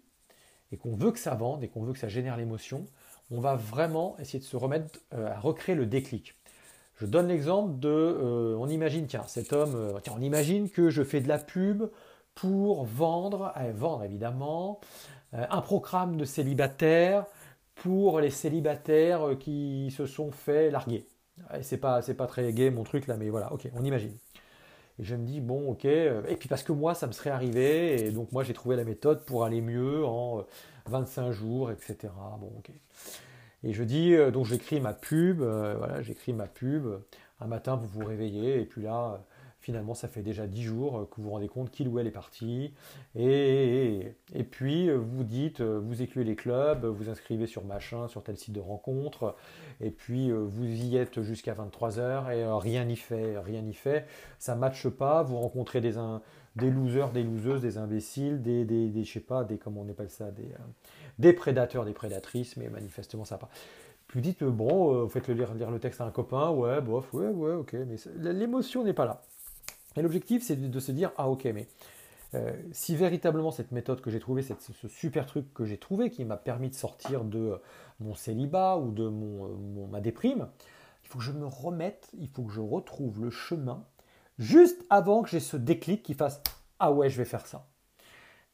et 0.71 0.77
qu'on 0.77 0.95
veut 0.95 1.12
que 1.12 1.19
ça 1.19 1.36
vende, 1.36 1.63
et 1.63 1.67
qu'on 1.67 1.83
veut 1.83 1.93
que 1.93 1.99
ça 1.99 2.09
génère 2.09 2.38
l'émotion, 2.38 2.86
on 3.29 3.39
va 3.39 3.55
vraiment 3.55 4.17
essayer 4.17 4.39
de 4.39 4.43
se 4.43 4.57
remettre 4.57 4.99
à 5.12 5.39
recréer 5.39 5.75
le 5.75 5.86
déclic. 5.86 6.33
Je 6.99 7.05
donne 7.05 7.27
l'exemple 7.27 7.79
de, 7.79 8.55
on 8.59 8.67
imagine, 8.67 9.05
tiens, 9.05 9.25
cet 9.27 9.53
homme, 9.53 9.99
tiens, 10.03 10.13
on 10.17 10.21
imagine 10.21 10.69
que 10.71 10.89
je 10.89 11.03
fais 11.03 11.21
de 11.21 11.27
la 11.27 11.38
pub 11.38 11.83
pour 12.33 12.83
vendre, 12.86 13.53
vendre 13.75 14.03
évidemment, 14.03 14.81
un 15.33 15.61
programme 15.61 16.17
de 16.17 16.25
célibataires 16.25 17.25
pour 17.75 18.19
les 18.19 18.29
célibataires 18.29 19.27
euh, 19.27 19.35
qui 19.35 19.91
se 19.95 20.05
sont 20.05 20.31
fait 20.31 20.71
larguer. 20.71 21.05
C'est 21.61 21.77
pas, 21.77 22.01
c'est 22.01 22.13
pas 22.13 22.27
très 22.27 22.53
gay 22.53 22.69
mon 22.69 22.83
truc 22.83 23.07
là, 23.07 23.17
mais 23.17 23.29
voilà, 23.29 23.51
ok, 23.51 23.67
on 23.75 23.83
imagine. 23.83 24.15
Et 24.99 25.03
je 25.03 25.15
me 25.15 25.25
dis, 25.25 25.41
bon, 25.41 25.71
ok, 25.71 25.85
euh, 25.85 26.21
et 26.27 26.35
puis 26.35 26.47
parce 26.47 26.61
que 26.61 26.71
moi, 26.71 26.93
ça 26.93 27.07
me 27.07 27.11
serait 27.11 27.31
arrivé, 27.31 28.05
et 28.05 28.11
donc 28.11 28.31
moi, 28.31 28.43
j'ai 28.43 28.53
trouvé 28.53 28.75
la 28.75 28.83
méthode 28.83 29.25
pour 29.25 29.43
aller 29.43 29.61
mieux 29.61 30.05
en 30.05 30.45
25 30.85 31.23
euh, 31.23 31.31
jours, 31.31 31.71
etc. 31.71 32.13
Bon, 32.39 32.51
ok. 32.59 32.69
Et 33.63 33.73
je 33.73 33.83
dis, 33.83 34.15
donc 34.31 34.45
j'écris 34.45 34.81
ma 34.81 34.93
pub, 34.93 35.39
voilà, 35.41 36.01
j'écris 36.01 36.33
ma 36.33 36.47
pub. 36.47 36.85
Un 37.39 37.47
matin, 37.47 37.77
vous 37.77 37.87
vous 37.87 38.05
réveillez, 38.05 38.59
et 38.59 38.65
puis 38.65 38.83
là, 38.83 39.23
Finalement, 39.63 39.93
ça 39.93 40.10
fait 40.10 40.23
déjà 40.23 40.45
10 40.45 40.62
jours 40.62 40.97
euh, 40.97 41.06
que 41.06 41.15
vous 41.15 41.23
vous 41.23 41.30
rendez 41.30 41.47
compte 41.47 41.71
qu'il 41.71 41.88
ou 41.88 41.97
elle 41.97 42.06
est 42.06 42.12
parti. 42.12 42.73
Et, 43.15 44.13
et, 44.36 44.43
puis, 44.43 44.89
euh, 44.89 44.97
vous 44.97 45.23
dites, 45.23 45.62
euh, 45.62 45.80
vous 45.82 46.02
écluez 46.02 46.26
les 46.26 46.36
clubs, 46.36 46.84
vous 46.84 47.10
inscrivez 47.10 47.47
sur 47.47 47.63
machin, 47.63 48.10
sur 48.10 48.23
tel 48.23 48.36
site 48.36 48.52
de 48.52 48.60
rencontre. 48.60 49.38
Et 49.80 49.89
puis, 49.89 50.32
vous 50.32 50.65
y 50.65 50.97
êtes 50.97 51.21
jusqu'à 51.21 51.54
23h 51.54 52.36
et 52.36 52.45
rien 52.45 52.84
n'y 52.84 52.97
fait, 52.97 53.39
rien 53.39 53.62
n'y 53.62 53.73
fait. 53.73 54.06
Ça 54.38 54.54
ne 54.54 54.60
matche 54.60 54.89
pas. 54.89 55.23
Vous 55.23 55.38
rencontrez 55.38 55.80
des, 55.80 55.93
des 56.58 56.69
losers, 56.69 57.12
des 57.13 57.23
loseuses, 57.23 57.62
des 57.62 57.78
imbéciles, 57.78 58.41
des, 58.41 58.65
des, 58.65 59.02
je 59.02 59.13
sais 59.13 59.21
pas, 59.21 59.45
des, 59.45 59.58
comment 59.58 59.86
on 59.88 59.89
appelle 59.89 60.10
ça, 60.10 60.30
des, 60.32 60.49
des 61.19 61.32
prédateurs, 61.32 61.86
des 61.86 61.93
prédatrices, 61.93 62.58
mais 62.58 62.67
manifestement, 62.67 63.23
ça 63.23 63.38
pas. 63.38 63.47
Puis 64.08 64.19
vous 64.19 64.23
dites, 64.23 64.43
bon, 64.43 65.04
vous 65.04 65.10
faites 65.10 65.30
le 65.30 65.36
lire, 65.36 65.54
lire 65.54 65.71
le 65.71 65.80
texte 65.80 66.02
à 66.02 66.06
un 66.06 66.12
copain, 66.12 66.49
ouais, 66.49 66.82
bof, 66.82 67.13
ouais, 67.13 67.28
ouais, 67.28 67.54
ok, 67.54 67.78
mais 67.88 67.95
l'émotion 68.34 68.84
n'est 68.84 68.93
pas 68.93 69.06
là. 69.06 69.21
Et 69.95 70.01
l'objectif, 70.01 70.43
c'est 70.43 70.56
de 70.56 70.79
se 70.79 70.91
dire, 70.91 71.12
ah 71.17 71.29
ok, 71.29 71.45
mais 71.45 71.67
euh, 72.36 72.51
si 72.71 72.95
véritablement 72.95 73.51
cette 73.51 73.71
méthode 73.71 74.01
que 74.01 74.10
j'ai 74.10 74.19
trouvée, 74.19 74.41
ce 74.41 74.88
super 74.88 75.25
truc 75.25 75.53
que 75.53 75.65
j'ai 75.65 75.77
trouvé, 75.77 76.10
qui 76.10 76.25
m'a 76.25 76.38
permis 76.38 76.69
de 76.69 76.75
sortir 76.75 77.23
de 77.23 77.39
euh, 77.39 77.58
mon 77.99 78.15
célibat 78.15 78.77
ou 78.77 78.91
de 78.91 79.08
mon, 79.08 79.88
ma 79.88 80.01
déprime, 80.01 80.47
il 81.03 81.10
faut 81.10 81.19
que 81.19 81.23
je 81.23 81.32
me 81.32 81.45
remette, 81.45 82.10
il 82.17 82.27
faut 82.27 82.43
que 82.43 82.51
je 82.51 82.62
retrouve 82.62 83.21
le 83.21 83.29
chemin 83.29 83.86
juste 84.39 84.84
avant 84.89 85.21
que 85.21 85.29
j'ai 85.29 85.39
ce 85.39 85.58
déclic 85.58 86.01
qui 86.01 86.15
fasse, 86.15 86.41
ah 86.79 86.91
ouais, 86.91 87.10
je 87.10 87.17
vais 87.17 87.25
faire 87.25 87.45
ça. 87.45 87.67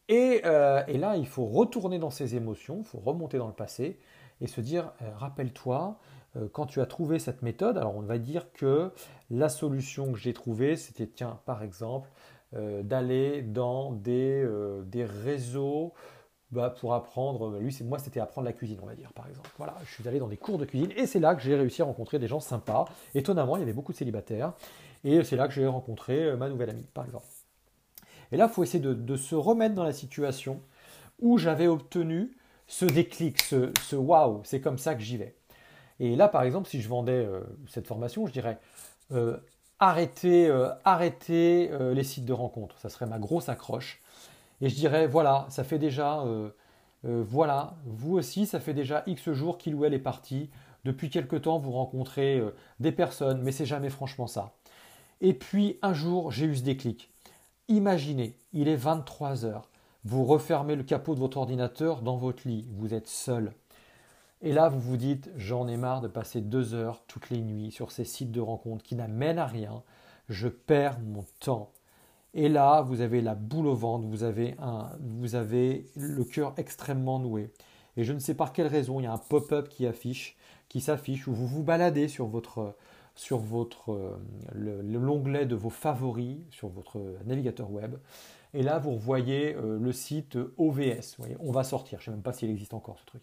Et, 0.09 0.41
euh, 0.43 0.83
là, 0.87 1.15
il 1.15 1.27
faut 1.27 1.45
retourner 1.45 1.99
dans 1.99 2.09
ses 2.09 2.35
émotions, 2.35 2.79
il 2.79 2.85
faut 2.85 2.99
remonter 2.99 3.37
dans 3.37 3.47
le 3.47 3.53
passé 3.53 3.99
et 4.41 4.47
se 4.47 4.59
dire, 4.59 4.91
rappelle-toi, 5.17 5.99
euh, 6.01 6.18
quand 6.51 6.65
tu 6.65 6.81
as 6.81 6.85
trouvé 6.85 7.19
cette 7.19 7.41
méthode, 7.41 7.77
alors 7.77 7.95
on 7.95 8.01
va 8.01 8.17
dire 8.17 8.51
que 8.53 8.91
la 9.29 9.49
solution 9.49 10.11
que 10.11 10.17
j'ai 10.19 10.33
trouvée, 10.33 10.75
c'était, 10.75 11.07
tiens, 11.07 11.39
par 11.45 11.63
exemple, 11.63 12.09
euh, 12.55 12.81
d'aller 12.81 13.43
dans 13.43 13.91
des, 13.91 14.41
euh, 14.43 14.81
des 14.81 15.05
réseaux 15.05 15.93
bah, 16.49 16.73
pour 16.79 16.95
apprendre, 16.95 17.59
lui, 17.59 17.77
moi, 17.83 17.99
c'était 17.99 18.19
apprendre 18.19 18.45
la 18.45 18.53
cuisine, 18.53 18.79
on 18.81 18.87
va 18.87 18.95
dire, 18.95 19.13
par 19.13 19.27
exemple. 19.27 19.51
Voilà, 19.59 19.75
je 19.85 19.93
suis 19.93 20.07
allé 20.07 20.17
dans 20.17 20.27
des 20.27 20.37
cours 20.37 20.57
de 20.57 20.65
cuisine 20.65 20.91
et 20.95 21.05
c'est 21.05 21.19
là 21.19 21.35
que 21.35 21.43
j'ai 21.43 21.55
réussi 21.55 21.83
à 21.83 21.85
rencontrer 21.85 22.17
des 22.17 22.27
gens 22.27 22.39
sympas. 22.39 22.85
Étonnamment, 23.13 23.55
il 23.57 23.59
y 23.59 23.63
avait 23.63 23.73
beaucoup 23.73 23.91
de 23.91 23.97
célibataires 23.97 24.53
et 25.03 25.23
c'est 25.23 25.35
là 25.35 25.47
que 25.47 25.53
j'ai 25.53 25.67
rencontré 25.67 26.35
ma 26.37 26.49
nouvelle 26.49 26.71
amie, 26.71 26.87
par 26.91 27.05
exemple. 27.05 27.27
Et 28.31 28.37
là, 28.37 28.47
il 28.49 28.51
faut 28.51 28.63
essayer 28.63 28.83
de, 28.83 29.15
se 29.15 29.35
remettre 29.35 29.75
dans 29.75 29.83
la 29.83 29.93
situation 29.93 30.59
où 31.19 31.37
j'avais 31.37 31.67
obtenu 31.67 32.35
ce 32.65 32.85
déclic, 32.85 33.43
ce, 33.43 33.71
ce 33.83 33.95
waouh, 33.95 34.41
c'est 34.43 34.59
comme 34.59 34.79
ça 34.79 34.95
que 34.95 35.01
j'y 35.01 35.17
vais. 35.17 35.35
Et 35.99 36.15
là, 36.15 36.27
par 36.27 36.43
exemple, 36.43 36.67
si 36.69 36.81
je 36.81 36.87
vendais 36.87 37.25
euh, 37.25 37.41
cette 37.67 37.87
formation, 37.87 38.25
je 38.25 38.31
dirais 38.31 38.57
euh, 39.11 39.37
arrêtez, 39.79 40.47
euh, 40.47 40.69
arrêtez 40.85 41.69
les 41.93 42.03
sites 42.03 42.25
de 42.25 42.33
rencontres. 42.33 42.77
Ça 42.79 42.89
serait 42.89 43.05
ma 43.05 43.19
grosse 43.19 43.49
accroche. 43.49 44.01
Et 44.61 44.69
je 44.69 44.75
dirais 44.75 45.07
voilà, 45.07 45.45
ça 45.49 45.63
fait 45.63 45.79
déjà, 45.79 46.25
voilà, 47.03 47.75
vous 47.85 48.17
aussi, 48.17 48.45
ça 48.45 48.59
fait 48.59 48.73
déjà 48.73 49.03
X 49.07 49.31
jours 49.31 49.57
qu'il 49.57 49.73
ou 49.73 49.85
elle 49.85 49.93
est 49.93 49.99
parti. 49.99 50.49
Depuis 50.83 51.09
quelque 51.09 51.37
temps, 51.37 51.59
vous 51.59 51.71
rencontrez 51.71 52.41
des 52.81 52.91
personnes, 52.91 53.41
mais 53.41 53.53
c'est 53.53 53.65
jamais 53.65 53.89
franchement 53.89 54.27
ça. 54.27 54.51
Et 55.21 55.33
puis 55.33 55.79
un 55.81 55.93
jour, 55.93 56.29
j'ai 56.31 56.45
eu 56.45 56.57
ce 56.57 56.63
déclic. 56.63 57.09
Imaginez, 57.69 58.35
il 58.51 58.67
est 58.67 58.75
23 58.75 59.45
heures. 59.45 59.69
Vous 60.03 60.25
refermez 60.25 60.75
le 60.75 60.83
capot 60.83 61.15
de 61.15 61.19
votre 61.19 61.37
ordinateur 61.37 62.01
dans 62.01 62.17
votre 62.17 62.45
lit. 62.45 62.67
Vous 62.73 62.93
êtes 62.93 63.07
seul. 63.07 63.53
Et 64.41 64.53
là, 64.53 64.69
vous 64.69 64.79
vous 64.79 64.97
dites, 64.97 65.29
j'en 65.35 65.67
ai 65.67 65.75
marre 65.75 65.99
de 66.01 66.07
passer 66.07 66.39
deux 66.39 66.73
heures 66.73 67.03
toutes 67.07 67.29
les 67.29 67.41
nuits 67.41 67.71
sur 67.71 67.91
ces 67.91 68.05
sites 68.05 68.31
de 68.31 68.39
rencontres 68.39 68.83
qui 68.83 68.95
n'amènent 68.95 69.39
à 69.39 69.45
rien. 69.45 69.83
Je 70.29 70.47
perds 70.47 70.99
mon 71.01 71.25
temps. 71.41 71.71
Et 72.33 72.47
là, 72.47 72.81
vous 72.81 73.01
avez 73.01 73.21
la 73.21 73.35
boule 73.35 73.67
au 73.67 73.75
ventre, 73.75 74.07
vous 74.07 74.23
avez, 74.23 74.55
un, 74.59 74.91
vous 75.01 75.35
avez 75.35 75.87
le 75.95 76.23
cœur 76.23 76.53
extrêmement 76.57 77.19
noué. 77.19 77.51
Et 77.97 78.03
je 78.03 78.13
ne 78.13 78.19
sais 78.19 78.33
par 78.33 78.53
quelle 78.53 78.67
raison, 78.67 78.99
il 78.99 79.03
y 79.03 79.07
a 79.07 79.11
un 79.11 79.17
pop-up 79.17 79.67
qui 79.67 79.85
affiche, 79.85 80.37
qui 80.69 80.79
s'affiche, 80.79 81.27
où 81.27 81.33
vous 81.33 81.47
vous 81.47 81.63
baladez 81.63 82.07
sur 82.07 82.27
votre, 82.27 82.75
sur 83.15 83.39
votre 83.39 84.19
l'onglet 84.53 85.47
de 85.47 85.55
vos 85.55 85.69
favoris 85.69 86.37
sur 86.51 86.69
votre 86.69 87.01
navigateur 87.25 87.69
web. 87.71 87.95
Et 88.53 88.63
là, 88.63 88.79
vous 88.79 88.97
voyez 88.97 89.55
euh, 89.55 89.77
le 89.79 89.91
site 89.91 90.37
OVS. 90.57 91.17
On 91.39 91.51
va 91.51 91.63
sortir. 91.63 91.99
Je 91.99 92.03
ne 92.03 92.05
sais 92.05 92.11
même 92.11 92.23
pas 92.23 92.33
s'il 92.33 92.49
existe 92.49 92.73
encore 92.73 92.99
ce 92.99 93.05
truc. 93.05 93.21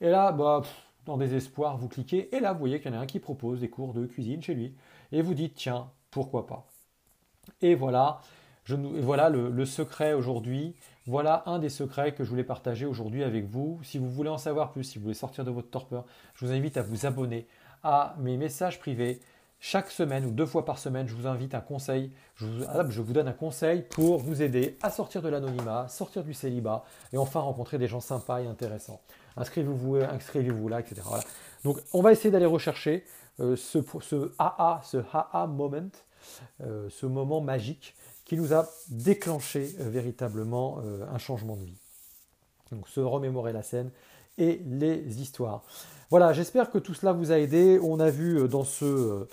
Et 0.00 0.08
là, 0.08 0.32
bah, 0.32 0.62
dans 1.06 1.16
désespoir, 1.16 1.76
vous 1.76 1.88
cliquez, 1.88 2.34
et 2.34 2.40
là, 2.40 2.52
vous 2.52 2.58
voyez 2.58 2.80
qu'il 2.80 2.92
y 2.92 2.94
en 2.94 2.98
a 2.98 3.02
un 3.02 3.06
qui 3.06 3.20
propose 3.20 3.60
des 3.60 3.68
cours 3.68 3.92
de 3.92 4.06
cuisine 4.06 4.42
chez 4.42 4.54
lui, 4.54 4.74
et 5.12 5.22
vous 5.22 5.34
dites, 5.34 5.54
tiens, 5.54 5.90
pourquoi 6.10 6.46
pas. 6.46 6.66
Et 7.62 7.74
voilà, 7.74 8.20
voilà 8.68 9.28
le, 9.28 9.64
secret 9.64 10.12
aujourd'hui, 10.12 10.74
voilà 11.06 11.42
un 11.46 11.58
des 11.58 11.68
secrets 11.68 12.12
que 12.12 12.24
je 12.24 12.30
voulais 12.30 12.44
partager 12.44 12.86
aujourd'hui 12.86 13.24
avec 13.24 13.46
vous. 13.46 13.80
Si 13.82 13.98
vous 13.98 14.08
voulez 14.08 14.30
en 14.30 14.38
savoir 14.38 14.70
plus, 14.70 14.84
si 14.84 14.98
vous 14.98 15.04
voulez 15.04 15.14
sortir 15.14 15.44
de 15.44 15.50
votre 15.50 15.70
torpeur, 15.70 16.04
je 16.34 16.46
vous 16.46 16.52
invite 16.52 16.76
à 16.76 16.82
vous 16.82 17.06
abonner 17.06 17.46
à 17.82 18.14
mes 18.18 18.36
messages 18.36 18.78
privés. 18.78 19.20
Chaque 19.62 19.90
semaine 19.90 20.24
ou 20.24 20.30
deux 20.30 20.46
fois 20.46 20.64
par 20.64 20.78
semaine, 20.78 21.06
je 21.06 21.14
vous 21.14 21.26
invite 21.26 21.54
un 21.54 21.60
conseil, 21.60 22.10
je 22.34 22.46
vous, 22.46 22.64
ah, 22.66 22.82
je 22.88 23.02
vous 23.02 23.12
donne 23.12 23.28
un 23.28 23.34
conseil 23.34 23.82
pour 23.82 24.18
vous 24.18 24.40
aider 24.40 24.78
à 24.80 24.88
sortir 24.88 25.20
de 25.20 25.28
l'anonymat, 25.28 25.86
sortir 25.88 26.24
du 26.24 26.32
célibat 26.32 26.82
et 27.12 27.18
enfin 27.18 27.40
rencontrer 27.40 27.76
des 27.76 27.86
gens 27.86 28.00
sympas 28.00 28.40
et 28.40 28.46
intéressants 28.46 29.02
inscrivez-vous, 29.40 29.96
inscrivez-vous 29.96 30.68
là, 30.68 30.80
etc. 30.80 31.02
Donc 31.64 31.78
on 31.92 32.02
va 32.02 32.12
essayer 32.12 32.30
d'aller 32.30 32.46
rechercher 32.46 33.04
euh, 33.40 33.56
ce, 33.56 33.78
ce 34.00 34.32
AA, 34.38 34.80
ce 34.84 34.98
AA 35.12 35.46
moment, 35.46 35.90
euh, 36.62 36.88
ce 36.90 37.06
moment 37.06 37.40
magique 37.40 37.94
qui 38.24 38.36
nous 38.36 38.52
a 38.54 38.68
déclenché 38.88 39.74
euh, 39.80 39.88
véritablement 39.88 40.80
un 41.12 41.18
changement 41.18 41.56
de 41.56 41.64
vie. 41.64 41.78
Donc 42.70 42.88
se 42.88 43.00
remémorer 43.00 43.52
la 43.52 43.62
scène 43.62 43.90
et 44.38 44.60
les 44.64 45.20
histoires. 45.20 45.64
Voilà, 46.10 46.32
j'espère 46.32 46.72
que 46.72 46.78
tout 46.78 46.92
cela 46.92 47.12
vous 47.12 47.30
a 47.30 47.38
aidé. 47.38 47.78
On 47.80 48.00
a 48.00 48.10
vu 48.10 48.48
dans 48.48 48.64
ce, 48.64 49.28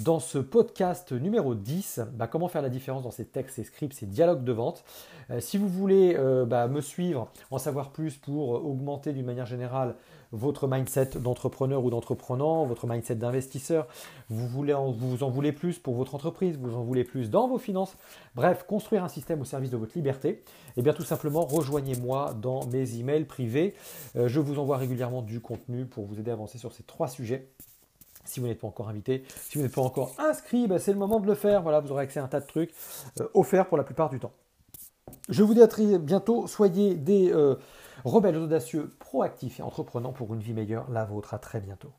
dans 0.00 0.18
ce 0.18 0.38
podcast 0.38 1.12
numéro 1.12 1.54
10 1.54 2.00
bah, 2.14 2.26
comment 2.26 2.48
faire 2.48 2.62
la 2.62 2.68
différence 2.68 3.04
dans 3.04 3.12
ces 3.12 3.26
textes, 3.26 3.54
ces 3.54 3.62
scripts, 3.62 3.94
ces 3.94 4.06
dialogues 4.06 4.42
de 4.42 4.50
vente. 4.50 4.84
Euh, 5.30 5.38
si 5.38 5.56
vous 5.56 5.68
voulez 5.68 6.16
euh, 6.18 6.44
bah, 6.44 6.66
me 6.66 6.80
suivre, 6.80 7.30
en 7.52 7.58
savoir 7.58 7.90
plus 7.90 8.16
pour 8.16 8.48
augmenter 8.48 9.12
d'une 9.12 9.24
manière 9.24 9.46
générale 9.46 9.94
votre 10.32 10.66
mindset 10.66 11.10
d'entrepreneur 11.16 11.84
ou 11.84 11.90
d'entreprenant, 11.90 12.66
votre 12.66 12.86
mindset 12.86 13.16
d'investisseur, 13.16 13.86
vous, 14.28 14.46
voulez 14.46 14.74
en 14.74 14.90
voulez 14.90 15.52
plus 15.52 15.78
pour 15.78 15.94
votre 15.94 16.14
entreprise, 16.14 16.58
vous 16.58 16.74
en 16.74 16.82
voulez 16.82 17.04
plus 17.04 17.30
dans 17.30 17.48
vos 17.48 17.58
finances, 17.58 17.96
bref, 18.34 18.64
construire 18.66 19.04
un 19.04 19.08
système 19.08 19.40
au 19.40 19.44
service 19.44 19.70
de 19.70 19.76
votre 19.76 19.96
liberté, 19.96 20.28
et 20.28 20.42
eh 20.78 20.82
bien 20.82 20.92
tout 20.92 21.04
simplement 21.04 21.44
rejoignez-moi 21.44 22.34
dans 22.40 22.66
mes 22.66 22.98
emails 22.98 23.24
privés. 23.24 23.74
Euh, 24.16 24.28
je 24.28 24.40
vous 24.40 24.58
envoie 24.58 24.76
régulièrement 24.76 25.22
du 25.22 25.40
contenu 25.40 25.86
pour 25.86 26.04
vous 26.04 26.18
aider 26.18 26.30
à 26.30 26.34
avancer 26.34 26.58
sur 26.58 26.72
ces 26.72 26.82
trois 26.82 27.08
sujets. 27.08 27.48
Si 28.24 28.40
vous 28.40 28.46
n'êtes 28.46 28.58
pas 28.58 28.66
encore 28.66 28.88
invité, 28.88 29.22
si 29.48 29.56
vous 29.56 29.64
n'êtes 29.64 29.74
pas 29.74 29.82
encore 29.82 30.12
inscrit, 30.18 30.66
ben, 30.66 30.78
c'est 30.78 30.92
le 30.92 30.98
moment 30.98 31.20
de 31.20 31.26
le 31.26 31.34
faire. 31.34 31.62
Voilà, 31.62 31.80
vous 31.80 31.92
aurez 31.92 32.02
accès 32.02 32.18
à 32.18 32.24
un 32.24 32.28
tas 32.28 32.40
de 32.40 32.46
trucs 32.46 32.74
offerts 33.34 33.68
pour 33.68 33.78
la 33.78 33.84
plupart 33.84 34.10
du 34.10 34.18
temps. 34.18 34.32
Je 35.28 35.42
vous 35.42 35.54
dis 35.54 35.62
à 35.62 35.68
très 35.68 35.98
bientôt. 35.98 36.46
Soyez 36.46 36.94
des 36.94 37.32
euh, 37.32 37.56
rebelles 38.06 38.36
audacieux, 38.38 38.96
proactifs 39.00 39.60
et 39.60 39.62
entreprenants 39.62 40.12
pour 40.12 40.32
une 40.32 40.40
vie 40.40 40.54
meilleure, 40.54 40.90
la 40.90 41.04
vôtre. 41.04 41.34
À 41.34 41.38
très 41.38 41.60
bientôt. 41.60 41.92